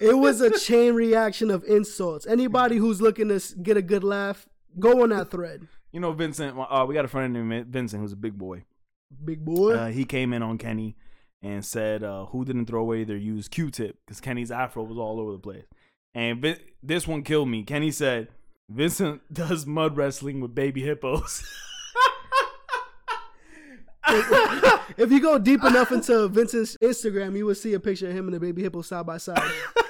[0.00, 2.26] It was a chain reaction of insults.
[2.26, 4.46] Anybody who's looking to get a good laugh,
[4.78, 5.66] go on that thread.
[5.92, 6.56] you know, Vincent.
[6.58, 8.64] Uh, we got a friend named Vincent who's a big boy.
[9.24, 9.74] Big boy.
[9.74, 10.96] Uh, he came in on Kenny
[11.42, 13.98] and said, uh, "Who didn't throw away their used Q-tip?
[14.04, 15.64] Because Kenny's afro was all over the place."
[16.14, 17.62] And Vin- this one killed me.
[17.62, 18.28] Kenny said,
[18.68, 21.44] "Vincent does mud wrestling with baby hippos."
[24.08, 28.26] if you go deep enough into Vincent's Instagram, you will see a picture of him
[28.26, 29.40] and the baby hippo side by side.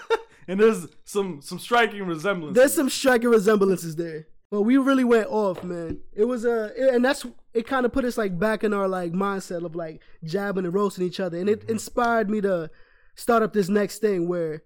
[0.48, 2.56] and there's some some striking resemblance.
[2.56, 4.26] There's some striking resemblances there.
[4.50, 5.98] But we really went off, man.
[6.12, 7.66] It was a, and that's it.
[7.66, 11.04] Kind of put us like back in our like mindset of like jabbing and roasting
[11.04, 11.72] each other, and it mm-hmm.
[11.72, 12.70] inspired me to
[13.16, 14.62] start up this next thing where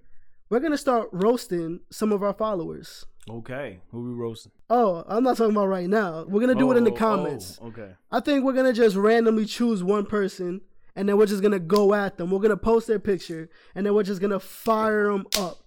[0.50, 3.04] we're gonna start roasting some of our followers.
[3.30, 3.80] okay.
[3.90, 4.52] Who we roasting?
[4.70, 6.24] Oh, I'm not talking about right now.
[6.28, 7.58] We're gonna do it in the Oh, comments.
[7.62, 7.92] oh, okay.
[8.10, 10.62] I think we're gonna just randomly choose one person,
[10.96, 12.30] and then we're just gonna go at them.
[12.30, 15.58] We're gonna post their picture, and then we're just gonna fire them up.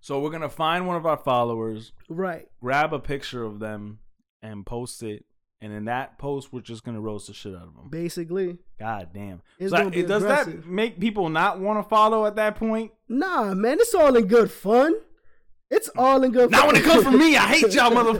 [0.00, 2.48] So we're gonna find one of our followers, Right.
[2.60, 3.98] grab a picture of them,
[4.42, 5.24] and post it.
[5.60, 7.88] And in that post, we're just gonna roast the shit out of them.
[7.90, 8.58] Basically.
[8.78, 9.40] God damn.
[9.58, 10.64] It's So gonna be does aggressive.
[10.64, 12.92] that make people not want to follow at that point?
[13.08, 14.94] Nah, man, it's all in good fun.
[15.70, 16.66] It's all in good Not fun.
[16.68, 17.36] when it comes from me.
[17.36, 18.18] I hate y'all, mother.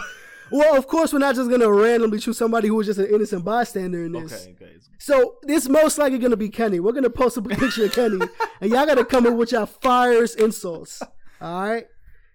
[0.50, 3.44] well, of course, we're not just gonna randomly choose somebody who was just an innocent
[3.44, 4.32] bystander in this.
[4.46, 4.72] okay, okay.
[4.98, 6.80] So this most likely gonna be Kenny.
[6.80, 8.18] We're gonna post a picture of Kenny,
[8.62, 11.02] and y'all gotta come in with your fires insults.
[11.40, 11.84] All right,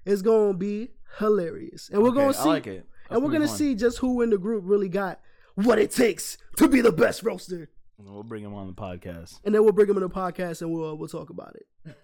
[0.06, 2.68] it's gonna be hilarious, and we're Okay, gonna I see, like
[3.12, 5.20] and we're gonna be gonna see just who in the group really got
[5.56, 9.40] what it takes to be the best roaster, We'll bring him on the podcast.
[9.44, 11.96] and then we'll bring him in the podcast and we'll we'll talk about it.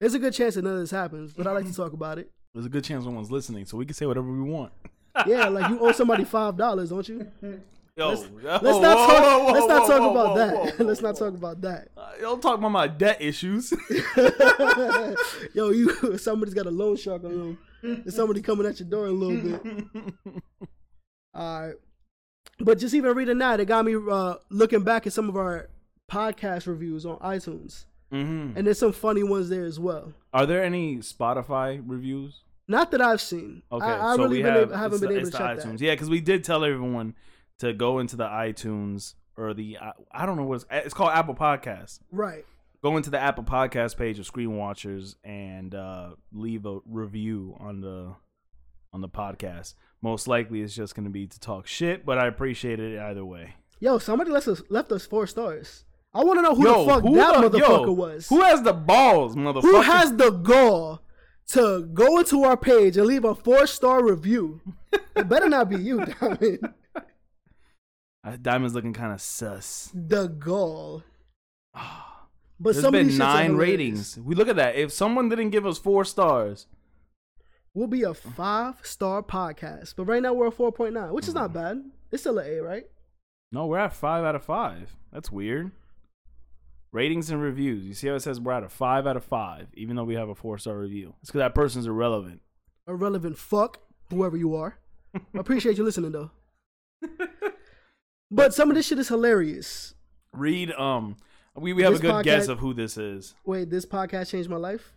[0.00, 2.18] There's a good chance that none of this happens, but I like to talk about
[2.18, 2.30] it.
[2.54, 4.72] There's a good chance someone's listening, so we can say whatever we want.
[5.26, 7.26] Yeah, like you owe somebody five dollars, don't you?
[7.96, 9.08] Yo, Let's, yo, let's whoa, not talk.
[9.08, 10.78] whoa, whoa, let's not talk whoa, about whoa, that.
[10.78, 11.88] whoa, let's not talk about that.
[11.96, 13.72] Uh, Don't talk about my debt issues.
[15.54, 17.58] Yo, you somebody's got a loan shark on them.
[17.82, 19.84] There's somebody coming at your door in a little bit.
[21.34, 21.74] All right.
[22.60, 25.68] But just even reading that, it got me uh, looking back at some of our
[26.10, 30.12] podcast reviews on iTunes, hmm and there's some funny ones there as well.
[30.32, 32.40] Are there any Spotify reviews?
[32.66, 33.62] Not that I've seen.
[33.70, 35.78] Okay, I, I so really we have, able, haven't been the, able to check iTunes.
[35.78, 35.80] that.
[35.82, 37.14] Yeah, because we did tell everyone
[37.60, 41.12] to go into the iTunes or the I- I don't know what it's, it's called
[41.12, 42.00] Apple Podcasts.
[42.10, 42.44] Right.
[42.82, 47.80] Go into the Apple Podcast page of Screen Watchers and uh, leave a review on
[47.80, 48.14] the
[48.92, 49.74] on the podcast.
[50.00, 53.24] Most likely, it's just going to be to talk shit, but I appreciate it either
[53.24, 53.54] way.
[53.80, 55.84] Yo, somebody left us left us four stars.
[56.14, 58.28] I want to know who yo, the fuck who that the- motherfucker yo, was.
[58.28, 59.62] Who has the balls, motherfucker?
[59.62, 61.02] Who has the gall
[61.48, 64.60] to go into our page and leave a four star review?
[65.16, 66.60] it better not be you, Diamond.
[68.24, 69.90] Uh, Diamond's looking kind of sus.
[69.92, 71.02] The gall.
[72.60, 74.18] But There's some of been these shits are nine ratings.
[74.18, 74.74] We look at that.
[74.76, 76.66] If someone didn't give us four stars,
[77.74, 81.28] We'll be a five star podcast, but right now we're a four point nine, which
[81.28, 81.84] is not bad.
[82.10, 82.84] It's still an A, right?
[83.52, 84.96] no, we're at five out of five.
[85.12, 85.70] That's weird.
[86.90, 87.84] Ratings and reviews.
[87.84, 90.14] You see how it says we're at a five out of five, even though we
[90.14, 91.14] have a four star review.
[91.20, 92.40] It's because that person's irrelevant.
[92.88, 93.78] Irrelevant fuck,
[94.10, 94.78] whoever you are.
[95.14, 96.30] I appreciate you listening though.
[98.30, 99.94] But some of this shit is hilarious.
[100.32, 100.72] Read.
[100.72, 101.16] Um,
[101.60, 103.34] we we have This a good guess of who this is.
[103.44, 104.92] Wait, this podcast changed my life?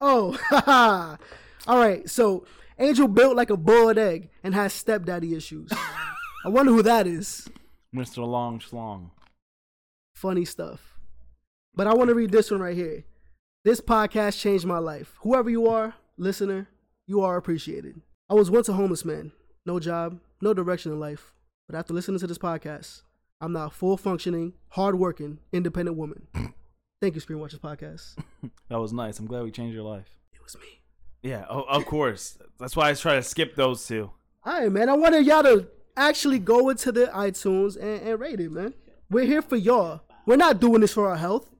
[0.00, 0.36] Oh.
[1.66, 2.08] All right.
[2.08, 2.46] So
[2.78, 5.70] Angel built like a boiled egg and has stepdaddy issues.
[6.44, 7.48] I wonder who that is.
[7.94, 8.26] Mr.
[8.26, 9.10] Long Schlong.
[10.14, 10.98] Funny stuff.
[11.74, 13.04] But I want to read this one right here.
[13.64, 15.14] This podcast changed my life.
[15.20, 16.68] Whoever you are, listener,
[17.06, 18.00] you are appreciated.
[18.30, 19.32] I was once a homeless man,
[19.66, 21.34] no job, no direction in life.
[21.68, 23.02] But after listening to this podcast,
[23.40, 26.26] I'm now a full functioning, hardworking, independent woman.
[27.00, 28.16] Thank you, Screen Watchers Podcast.
[28.68, 29.18] That was nice.
[29.18, 30.06] I'm glad we changed your life.
[30.32, 30.80] It was me.
[31.22, 32.38] Yeah, oh, of course.
[32.60, 34.12] That's why I try to skip those two.
[34.44, 34.88] All right, man.
[34.88, 38.74] I wanted y'all to actually go into the iTunes and, and rate it, man.
[39.10, 40.02] We're here for y'all.
[40.24, 41.50] We're not doing this for our health.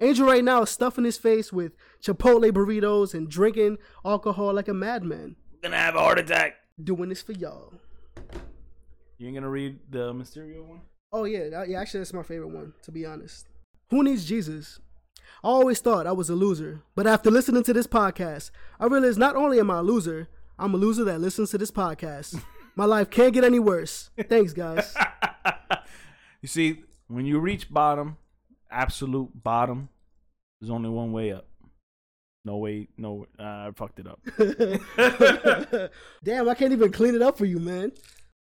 [0.00, 1.72] Angel right now is stuffing his face with
[2.02, 5.36] Chipotle burritos and drinking alcohol like a madman.
[5.52, 6.54] We're gonna have a heart attack.
[6.82, 7.72] Doing this for y'all.
[9.18, 10.80] You ain't gonna read the Mysterio one?
[11.12, 11.80] Oh yeah, that- yeah.
[11.80, 12.72] Actually, that's my favorite one.
[12.82, 13.46] To be honest,
[13.90, 14.78] who needs Jesus?
[15.44, 19.18] I always thought I was a loser, but after listening to this podcast, I realized
[19.18, 22.40] not only am I a loser, I'm a loser that listens to this podcast.
[22.76, 24.10] My life can't get any worse.
[24.28, 24.94] Thanks, guys.
[26.42, 28.18] You see, when you reach bottom,
[28.70, 29.88] absolute bottom,
[30.60, 31.46] there's only one way up.
[32.44, 33.26] No way, no.
[33.38, 34.20] Uh, I fucked it up.
[36.22, 37.90] Damn, I can't even clean it up for you, man.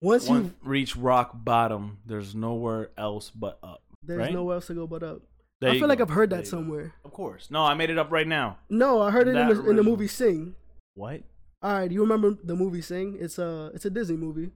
[0.01, 3.81] Once Once you, reach rock bottom, there's nowhere else but up.
[4.03, 4.33] there's right?
[4.33, 5.21] nowhere else to go but up.
[5.61, 6.01] There I feel like.
[6.01, 6.49] I've heard that you go.
[6.49, 6.93] somewhere.
[7.05, 7.49] Of course.
[7.49, 8.57] No, I made it up right now.
[8.69, 10.55] No, I heard it in the, in the movie Sing.
[10.95, 11.21] What?
[11.63, 13.17] All right, you remember the movie Sing?
[13.19, 14.51] It's a it's a Disney movie.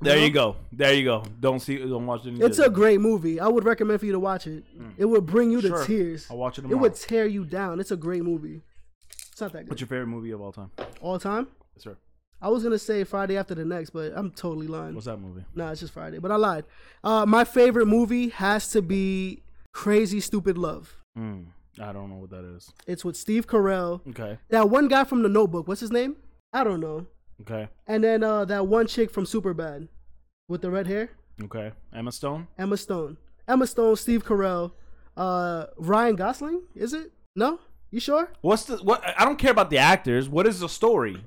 [0.00, 0.56] There you go.
[0.72, 1.24] There you go.
[1.40, 1.78] Don't see.
[1.78, 2.40] Don't watch it.
[2.42, 3.38] It's a great movie.
[3.40, 4.64] I would recommend for you to watch it.
[4.98, 5.76] It would bring you to Mm.
[5.76, 5.84] Sure.
[5.86, 6.26] tears.
[6.30, 7.80] I'll watch it It would tear you down.
[7.80, 8.62] It's a great movie.
[9.32, 9.70] It's not that good.
[9.70, 10.70] What's your favorite movie of all time?
[11.00, 11.48] All time?
[11.76, 11.96] Yes, sir.
[12.40, 14.94] I was gonna say Friday after the next, but I'm totally lying.
[14.94, 15.44] What's that movie?
[15.54, 16.18] Nah, it's just Friday.
[16.18, 16.64] But I lied.
[17.02, 20.96] Uh, my favorite movie has to be Crazy Stupid Love.
[21.18, 21.46] Mm,
[21.80, 22.70] I don't know what that is.
[22.86, 24.06] It's with Steve Carell.
[24.10, 24.38] Okay.
[24.50, 25.66] That one guy from The Notebook.
[25.66, 26.16] What's his name?
[26.52, 27.06] I don't know.
[27.42, 27.68] Okay.
[27.86, 29.88] And then uh, that one chick from Superbad
[30.48, 31.10] with the red hair,
[31.42, 31.72] Okay.
[31.94, 32.46] Emma Stone.
[32.58, 33.16] Emma Stone.
[33.48, 34.72] Emma Stone, Steve Carell,
[35.16, 36.62] uh, Ryan Gosling.
[36.74, 37.12] Is it?
[37.34, 37.60] No.
[37.90, 38.30] You sure?
[38.40, 39.02] What's the what?
[39.18, 40.28] I don't care about the actors.
[40.28, 41.24] What is the story?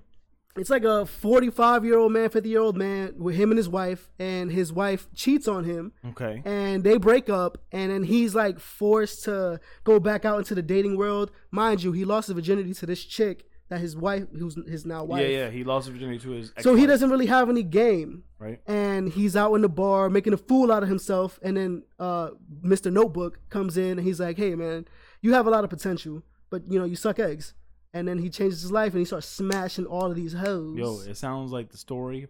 [0.55, 3.69] It's like a 45 year old man, 50 year old man with him and his
[3.69, 5.93] wife, and his wife cheats on him.
[6.09, 6.41] Okay.
[6.43, 10.61] and they break up and then he's like forced to go back out into the
[10.61, 14.55] dating world mind you he lost his virginity to this chick that his wife who's
[14.67, 15.49] his now wife Yeah, yeah.
[15.49, 16.53] He lost his virginity to his.
[16.59, 18.59] so he doesn't really have any game Right.
[18.67, 22.29] and he's out in the bar making a fool out of himself and then uh
[22.63, 24.85] mr notebook comes in and he's like hey man
[25.21, 27.53] you have a lot of potential but you know you suck eggs
[27.93, 30.99] and then he changes his life and he starts smashing all of these hoes Yo,
[31.09, 32.27] it sounds like the story.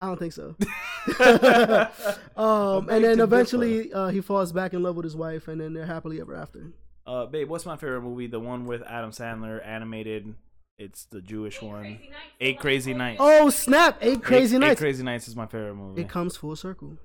[0.00, 0.54] I don't think so.
[2.36, 5.72] Um, and then eventually uh, he falls back in love with his wife, and then
[5.72, 6.72] they're happily ever after.
[7.06, 8.26] Uh, babe, what's my favorite movie?
[8.26, 10.34] The one with Adam Sandler, animated.
[10.78, 12.00] It's the Jewish one.
[12.40, 13.18] Eight Crazy Nights.
[13.22, 13.98] Oh snap!
[14.00, 14.72] Eight crazy Eight, nights.
[14.72, 16.02] Eight Crazy Nights is my favorite movie.
[16.02, 16.98] it comes full circle.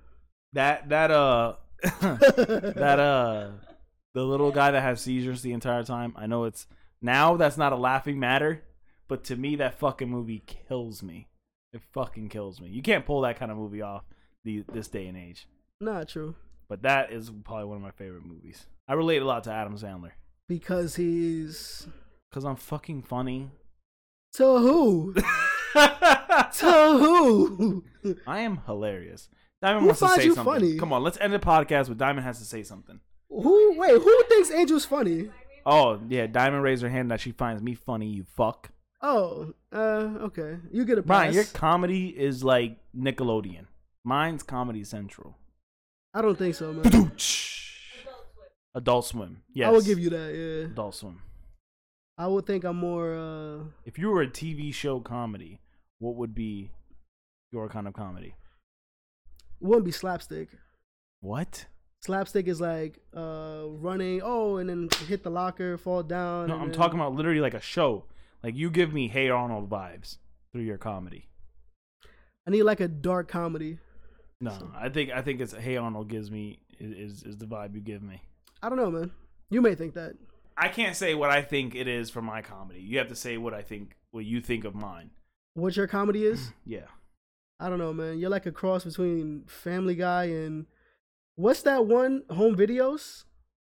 [0.53, 1.53] that that uh
[2.01, 3.49] that uh
[4.15, 6.13] the little guy that has seizures the entire time.
[6.15, 6.65] I know it's
[7.01, 8.63] now that's not a laughing matter,
[9.07, 11.27] but to me that fucking movie kills me.
[11.73, 12.69] It fucking kills me.
[12.69, 14.03] You can't pull that kind of movie off
[14.43, 15.47] the this day and age.
[15.81, 16.35] Not true,
[16.67, 18.65] But that is probably one of my favorite movies.
[18.87, 20.11] I relate a lot to Adam Sandler
[20.47, 21.87] because he's
[22.33, 23.51] cuz I'm fucking funny.
[24.33, 25.13] to who?
[25.73, 27.83] to who?
[28.27, 29.29] I am hilarious.
[29.61, 30.43] Diamond Who wants to say something.
[30.45, 30.77] funny?
[30.77, 32.99] Come on, let's end the podcast with Diamond has to say something.
[33.29, 33.77] Who?
[33.77, 35.29] Wait, who thinks Angel's funny?
[35.71, 38.07] Oh yeah, Diamond raised her hand that she finds me funny.
[38.07, 38.71] You fuck.
[39.03, 39.77] Oh, uh,
[40.27, 40.57] okay.
[40.71, 41.07] You get a pass.
[41.07, 43.65] Brian, your comedy is like Nickelodeon.
[44.03, 45.37] Mine's Comedy Central.
[46.13, 47.11] I don't think so, man.
[48.73, 49.43] Adult Swim.
[49.53, 49.67] Yes.
[49.67, 50.33] I will give you that.
[50.33, 51.21] Yeah, Adult Swim.
[52.17, 53.13] I would think I'm more.
[53.15, 55.61] uh If you were a TV show comedy,
[55.99, 56.71] what would be
[57.51, 58.33] your kind of comedy?
[59.59, 60.49] Wouldn't be slapstick.
[61.21, 61.65] What?
[62.01, 66.47] Slapstick is like uh running, oh, and then hit the locker, fall down.
[66.47, 68.05] No, I'm then- talking about literally like a show.
[68.43, 70.17] Like you give me Hey Arnold vibes
[70.53, 71.27] through your comedy.
[72.47, 73.79] I need like a dark comedy.
[74.41, 77.81] No, I think I think it's Hey Arnold gives me is is the vibe you
[77.81, 78.21] give me.
[78.63, 79.11] I don't know, man.
[79.49, 80.13] You may think that.
[80.57, 82.81] I can't say what I think it is for my comedy.
[82.81, 85.11] You have to say what I think, what you think of mine.
[85.53, 86.51] What your comedy is?
[86.65, 86.87] Yeah.
[87.61, 88.19] I don't know, man.
[88.19, 90.65] You're like a cross between Family Guy and
[91.39, 92.23] what's that one?
[92.29, 93.23] Home Videos.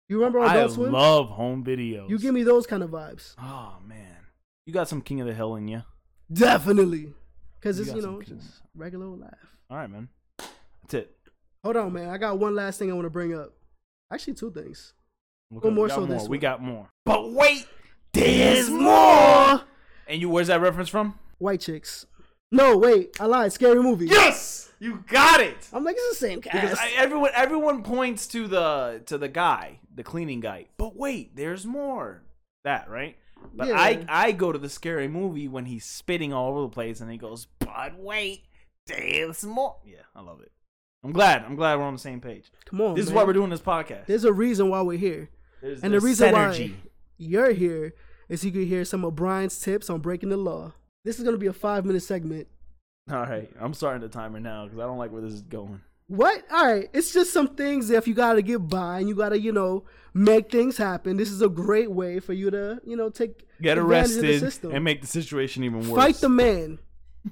[0.07, 0.91] You remember on I Adult Swim?
[0.91, 2.07] love home videos.
[2.09, 3.33] you give me those kind of vibes.
[3.41, 4.17] Oh man,
[4.67, 5.81] you got some King of the Hill in you.
[6.31, 7.13] Definitely,
[7.59, 9.33] because it's you know just regular old laugh.
[9.69, 10.09] All right, man.
[10.37, 11.15] That's it.
[11.63, 12.09] Hold on, man.
[12.09, 13.53] I got one last thing I want to bring up.
[14.13, 14.93] Actually, two things.
[15.59, 16.19] Go- more we got so more.
[16.19, 16.87] this We got more.
[17.03, 17.65] But wait,
[18.13, 19.61] there's more.
[20.07, 21.17] And you, where's that reference from?
[21.39, 22.05] White chicks.
[22.51, 23.19] No, wait.
[23.19, 23.51] I lied.
[23.53, 24.07] Scary movie.
[24.07, 25.67] Yes, you got it.
[25.73, 26.81] I'm like, it's the same Because cast.
[26.81, 30.67] I, everyone, everyone points to the to the guy, the cleaning guy.
[30.77, 32.23] But wait, there's more.
[32.63, 33.17] That right?
[33.53, 33.75] But Yeah.
[33.79, 37.11] I I go to the scary movie when he's spitting all over the place and
[37.11, 38.43] he goes, "But wait,
[38.87, 40.51] there's more." Yeah, I love it.
[41.03, 41.43] I'm glad.
[41.43, 42.51] I'm glad we're on the same page.
[42.65, 42.95] Come on.
[42.95, 44.07] this is why we're doing this podcast.
[44.07, 45.29] There's a reason why we're here.
[45.61, 46.71] There's- And the reason synergy.
[46.71, 46.75] why
[47.17, 47.93] you're here
[48.27, 50.73] is you can hear some of Brian's tips on breaking the law.
[51.05, 52.47] This is going to be a five minute segment.
[53.09, 55.79] All right, I'm starting the timer now because I don't like where this is going.
[56.07, 56.43] What?
[56.51, 56.89] All right.
[56.93, 59.51] It's just some things if you got to get by and you got to, you
[59.51, 61.17] know, make things happen.
[61.17, 64.27] This is a great way for you to, you know, take Get advantage of the
[64.27, 64.71] arrested system.
[64.75, 65.95] and make the situation even worse.
[65.95, 66.79] Fight the man.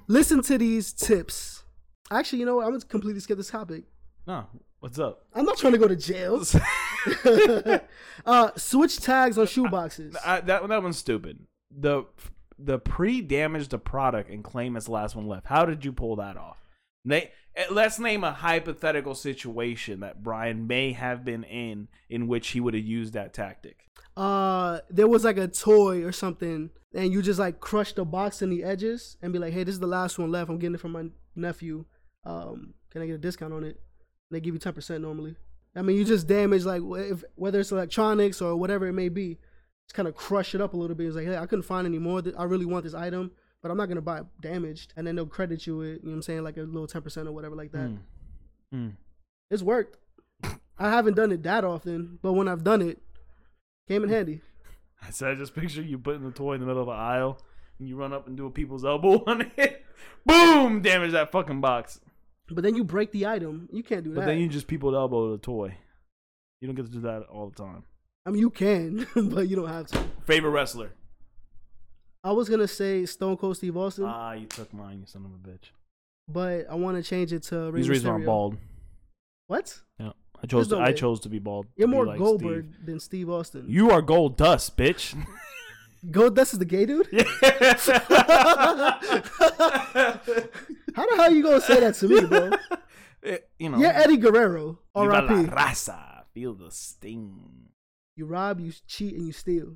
[0.07, 1.63] Listen to these tips.
[2.09, 2.65] Actually, you know what?
[2.65, 3.83] I'm going to completely skip this topic.
[4.25, 4.47] No,
[4.79, 5.25] what's up?
[5.35, 6.43] I'm not trying to go to jail.
[8.25, 10.15] uh, switch tags on shoeboxes.
[10.25, 11.45] I, that that one's stupid.
[11.69, 12.05] The
[12.57, 15.47] the pre-damage the product and claim it's the last one left.
[15.47, 16.57] How did you pull that off?
[17.05, 22.49] They, eh, let's name a hypothetical situation that Brian may have been in, in which
[22.49, 23.89] he would have used that tactic.
[24.15, 28.43] uh there was like a toy or something and you just like crush the box
[28.43, 30.75] in the edges and be like hey this is the last one left i'm getting
[30.75, 31.83] it from my nephew
[32.23, 33.79] um can i get a discount on it
[34.29, 35.35] they give you 10% normally
[35.75, 39.39] i mean you just damage like if, whether it's electronics or whatever it may be
[39.87, 41.85] just kind of crush it up a little bit it's like hey i couldn't find
[41.87, 45.05] any more i really want this item but i'm not gonna buy it damaged and
[45.05, 47.31] then they'll credit you it you know what i'm saying like a little 10% or
[47.31, 47.97] whatever like that Mm.
[48.73, 48.91] Mm.
[49.51, 49.97] it's worked
[50.79, 52.99] i haven't done it that often but when i've done it
[53.87, 54.41] came in handy
[55.05, 57.37] I said, I just picture you putting the toy in the middle of an aisle,
[57.77, 59.83] and you run up and do a people's elbow on it.
[60.25, 60.81] Boom!
[60.81, 61.99] Damage that fucking box.
[62.49, 63.67] But then you break the item.
[63.73, 64.21] You can't do But that.
[64.21, 65.75] But then you just people elbow the toy.
[66.61, 67.83] You don't get to do that all the time.
[68.25, 70.03] I mean, you can, but you don't have to.
[70.25, 70.91] Favorite wrestler?
[72.23, 75.31] I was gonna say Stone Cold Steve Austin, Ah, you took mine, you son of
[75.31, 75.71] a bitch.
[76.29, 78.55] but I want to change it to Rey He's the reason I'm bald.
[79.47, 79.77] What?
[79.99, 80.69] Yeah, I chose.
[80.69, 81.67] To, I chose to be bald.
[81.75, 82.85] You're more like Goldberg Steve.
[82.85, 83.65] than Steve Austin.
[83.67, 85.15] You are gold dust, bitch.
[86.11, 87.07] Gold Dust is the gay dude.
[87.13, 87.23] Yeah.
[90.95, 92.51] How the hell are you gonna say that to me, bro?
[93.23, 93.77] Eh, you know.
[93.77, 95.49] You're Eddie Guerrero, Viva R.I.P.
[95.49, 96.23] raza.
[96.33, 97.69] Feel the sting.
[98.15, 99.75] You rob, you cheat, and you steal.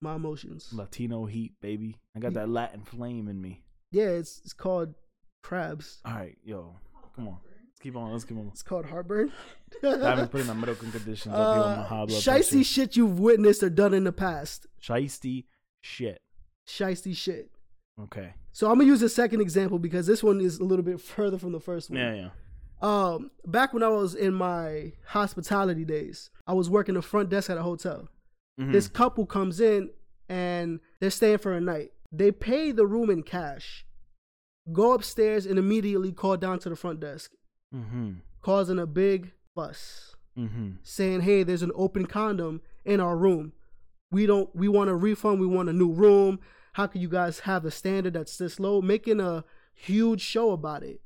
[0.00, 0.68] My emotions.
[0.72, 1.96] Latino heat, baby.
[2.14, 3.62] I got that Latin flame in me.
[3.90, 4.94] Yeah, it's it's called
[5.42, 6.00] crabs.
[6.04, 6.76] All right, yo,
[7.14, 7.38] come on.
[7.44, 8.12] Let's keep on.
[8.12, 8.48] Let's keep on.
[8.48, 9.32] It's called heartburn.
[9.82, 13.18] Diamond's putting my medical conditions up here on my uh, high blood shiesty shit you've
[13.18, 14.66] witnessed or done in the past.
[14.82, 15.44] Shiesty
[15.80, 16.20] shit.
[16.66, 17.50] Shiesty shit.
[18.00, 18.34] Okay.
[18.52, 21.38] So I'm gonna use a second example because this one is a little bit further
[21.38, 21.98] from the first one.
[21.98, 22.28] Yeah, yeah.
[22.84, 27.48] Um, back when I was in my hospitality days, I was working the front desk
[27.48, 28.08] at a hotel.
[28.60, 28.72] Mhm.
[28.72, 29.90] This couple comes in
[30.28, 31.92] and they're staying for a night.
[32.12, 33.86] They pay the room in cash,
[34.70, 37.32] go upstairs and immediately call down to the front desk,
[37.74, 38.20] Mhm.
[38.42, 40.76] causing a big fuss, Mhm.
[40.82, 43.52] saying, "Hey, there's an open condom in our room.
[44.10, 44.54] We don't.
[44.54, 45.40] We want a refund.
[45.40, 46.38] We want a new room.
[46.74, 50.82] How can you guys have a standard that's this low?" Making a huge show about
[50.82, 51.00] it,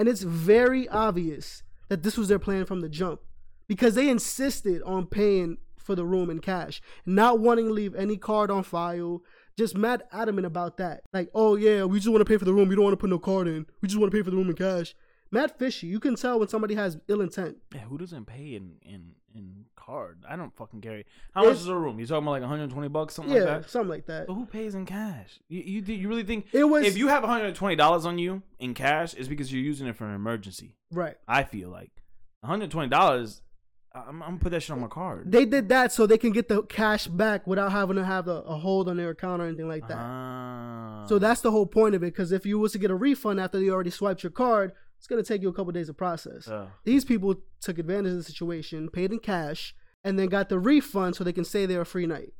[0.00, 3.20] and it's very obvious that this was their plan from the jump
[3.68, 8.16] because they insisted on paying for the room in cash, not wanting to leave any
[8.16, 9.20] card on file.
[9.58, 11.02] Just mad adamant about that.
[11.12, 12.70] Like, oh yeah, we just want to pay for the room.
[12.70, 13.66] We don't want to put no card in.
[13.82, 14.94] We just want to pay for the room in cash.
[15.30, 15.88] mad fishy.
[15.88, 17.58] You can tell when somebody has ill intent.
[17.74, 20.24] Yeah, who doesn't pay in in in card?
[20.28, 21.04] I don't fucking carry.
[21.34, 21.98] How much It's- is a room?
[22.00, 23.70] You talking about like 120 bucks, something yeah, like that?
[23.70, 24.26] something like that.
[24.26, 25.40] But who pays in cash?
[25.48, 28.74] You you, you really think It was if you have 120 dollars on you in
[28.74, 30.74] cash, it's because you're using it for an emergency.
[30.92, 31.16] right.
[31.28, 31.92] I feel like
[32.40, 33.42] 120 dollars.
[33.92, 35.32] I'm, I'm gonna put that shit on my card.
[35.32, 38.42] They did that so they can get the cash back without having to have a,
[38.42, 39.96] a hold on their account or anything like that.
[39.98, 41.04] Ah.
[41.08, 42.06] So that's the whole point of it.
[42.06, 45.06] Because if you was to get a refund after they already swiped your card, it's
[45.06, 46.46] gonna take you a couple days to process.
[46.46, 46.68] Oh.
[46.84, 49.74] These people took advantage of the situation, paid in cash,
[50.04, 52.34] and then got the refund so they can say they're a free night.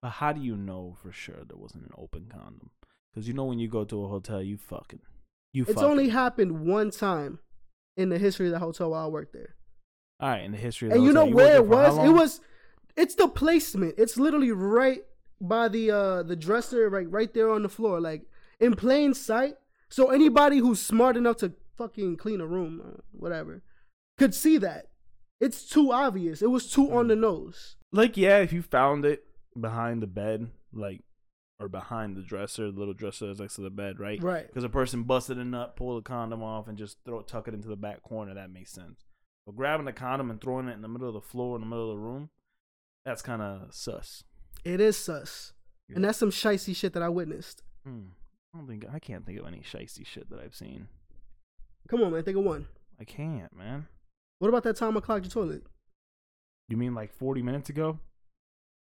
[0.00, 2.70] But how do you know for sure there wasn't an open condom?
[3.12, 5.00] Because you know when you go to a hotel, you fucking
[5.52, 5.64] you.
[5.64, 5.90] It's fucking.
[5.90, 7.40] only happened one time
[7.96, 9.56] in the history of the hotel while I worked there.
[10.20, 10.86] all right in the history.
[10.86, 11.34] Of the And you know hotel.
[11.36, 12.08] where it worked there for was?
[12.08, 12.40] It was
[12.96, 13.96] it's the placement.
[13.98, 15.00] It's literally right
[15.40, 18.22] by the uh the dresser, right right there on the floor, like
[18.60, 19.54] in plain sight.
[19.88, 23.62] So anybody who's smart enough to fucking clean a room, uh, whatever,
[24.18, 24.86] could see that.
[25.40, 26.40] It's too obvious.
[26.42, 26.94] It was too Mm.
[26.94, 27.76] on the nose.
[27.92, 29.24] like yeah, if you found it
[29.58, 31.02] behind the bed, like
[31.58, 34.22] or behind the dresser, the little dresser that's next to the bed, right?
[34.22, 34.46] Right.
[34.46, 37.54] Because a person busted a nut, pulled a condom off, and just throw tuck it
[37.54, 38.34] into the back corner.
[38.34, 39.04] That makes sense.
[39.46, 41.66] But grabbing the condom and throwing it in the middle of the floor, in the
[41.66, 42.30] middle of the room,
[43.06, 44.24] that's kind of sus.
[44.64, 45.52] It is sus.
[45.94, 47.62] And that's some shicey shit that I witnessed.
[47.86, 48.08] Hmm.
[48.52, 50.88] I don't think I can't think of any shisty shit that I've seen.
[51.88, 52.22] Come on, man.
[52.22, 52.66] Think of one.
[53.00, 53.86] I can't, man.
[54.38, 55.62] What about that time I clogged your toilet?
[56.68, 57.98] You mean like forty minutes ago?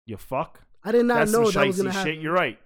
[0.06, 0.62] You fuck.
[0.84, 2.14] I did not That's know some that was gonna happen.
[2.14, 2.22] shit.
[2.22, 2.60] You're right.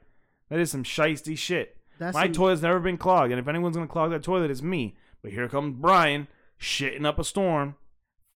[0.49, 1.77] That is some shisty shit.
[1.99, 4.61] That's My some- toilet's never been clogged, and if anyone's gonna clog that toilet, it's
[4.61, 4.95] me.
[5.21, 6.27] But here comes Brian,
[6.59, 7.75] shitting up a storm,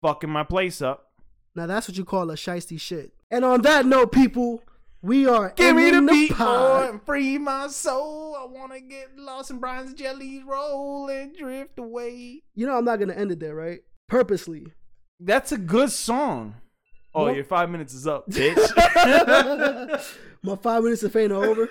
[0.01, 1.11] fucking my place up.
[1.55, 3.13] Now that's what you call a shisty shit.
[3.29, 4.63] And on that note, people,
[5.03, 6.89] we are give me the, the beat, pod.
[6.91, 8.35] and free my soul.
[8.35, 12.43] I wanna get lost in Brian's jellies, roll and drift away.
[12.53, 13.79] You know I'm not gonna end it there, right?
[14.07, 14.67] Purposely.
[15.19, 16.55] That's a good song.
[17.15, 18.57] Oh, your five minutes is up, bitch.
[20.43, 21.69] my five minutes of fame are over.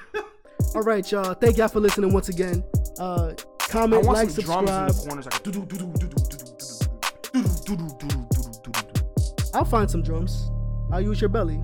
[0.75, 1.35] All right, y'all.
[1.35, 2.65] Thank y'all for listening once again.
[2.99, 4.69] Uh, comment, like, subscribe.
[9.55, 10.51] I'll find some drums.
[10.93, 11.61] I'll use your belly.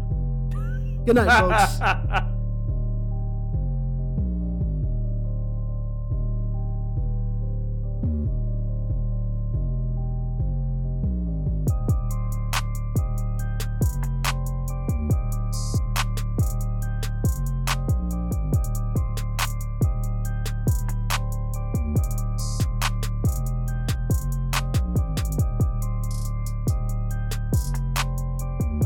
[1.06, 2.26] Good night, folks.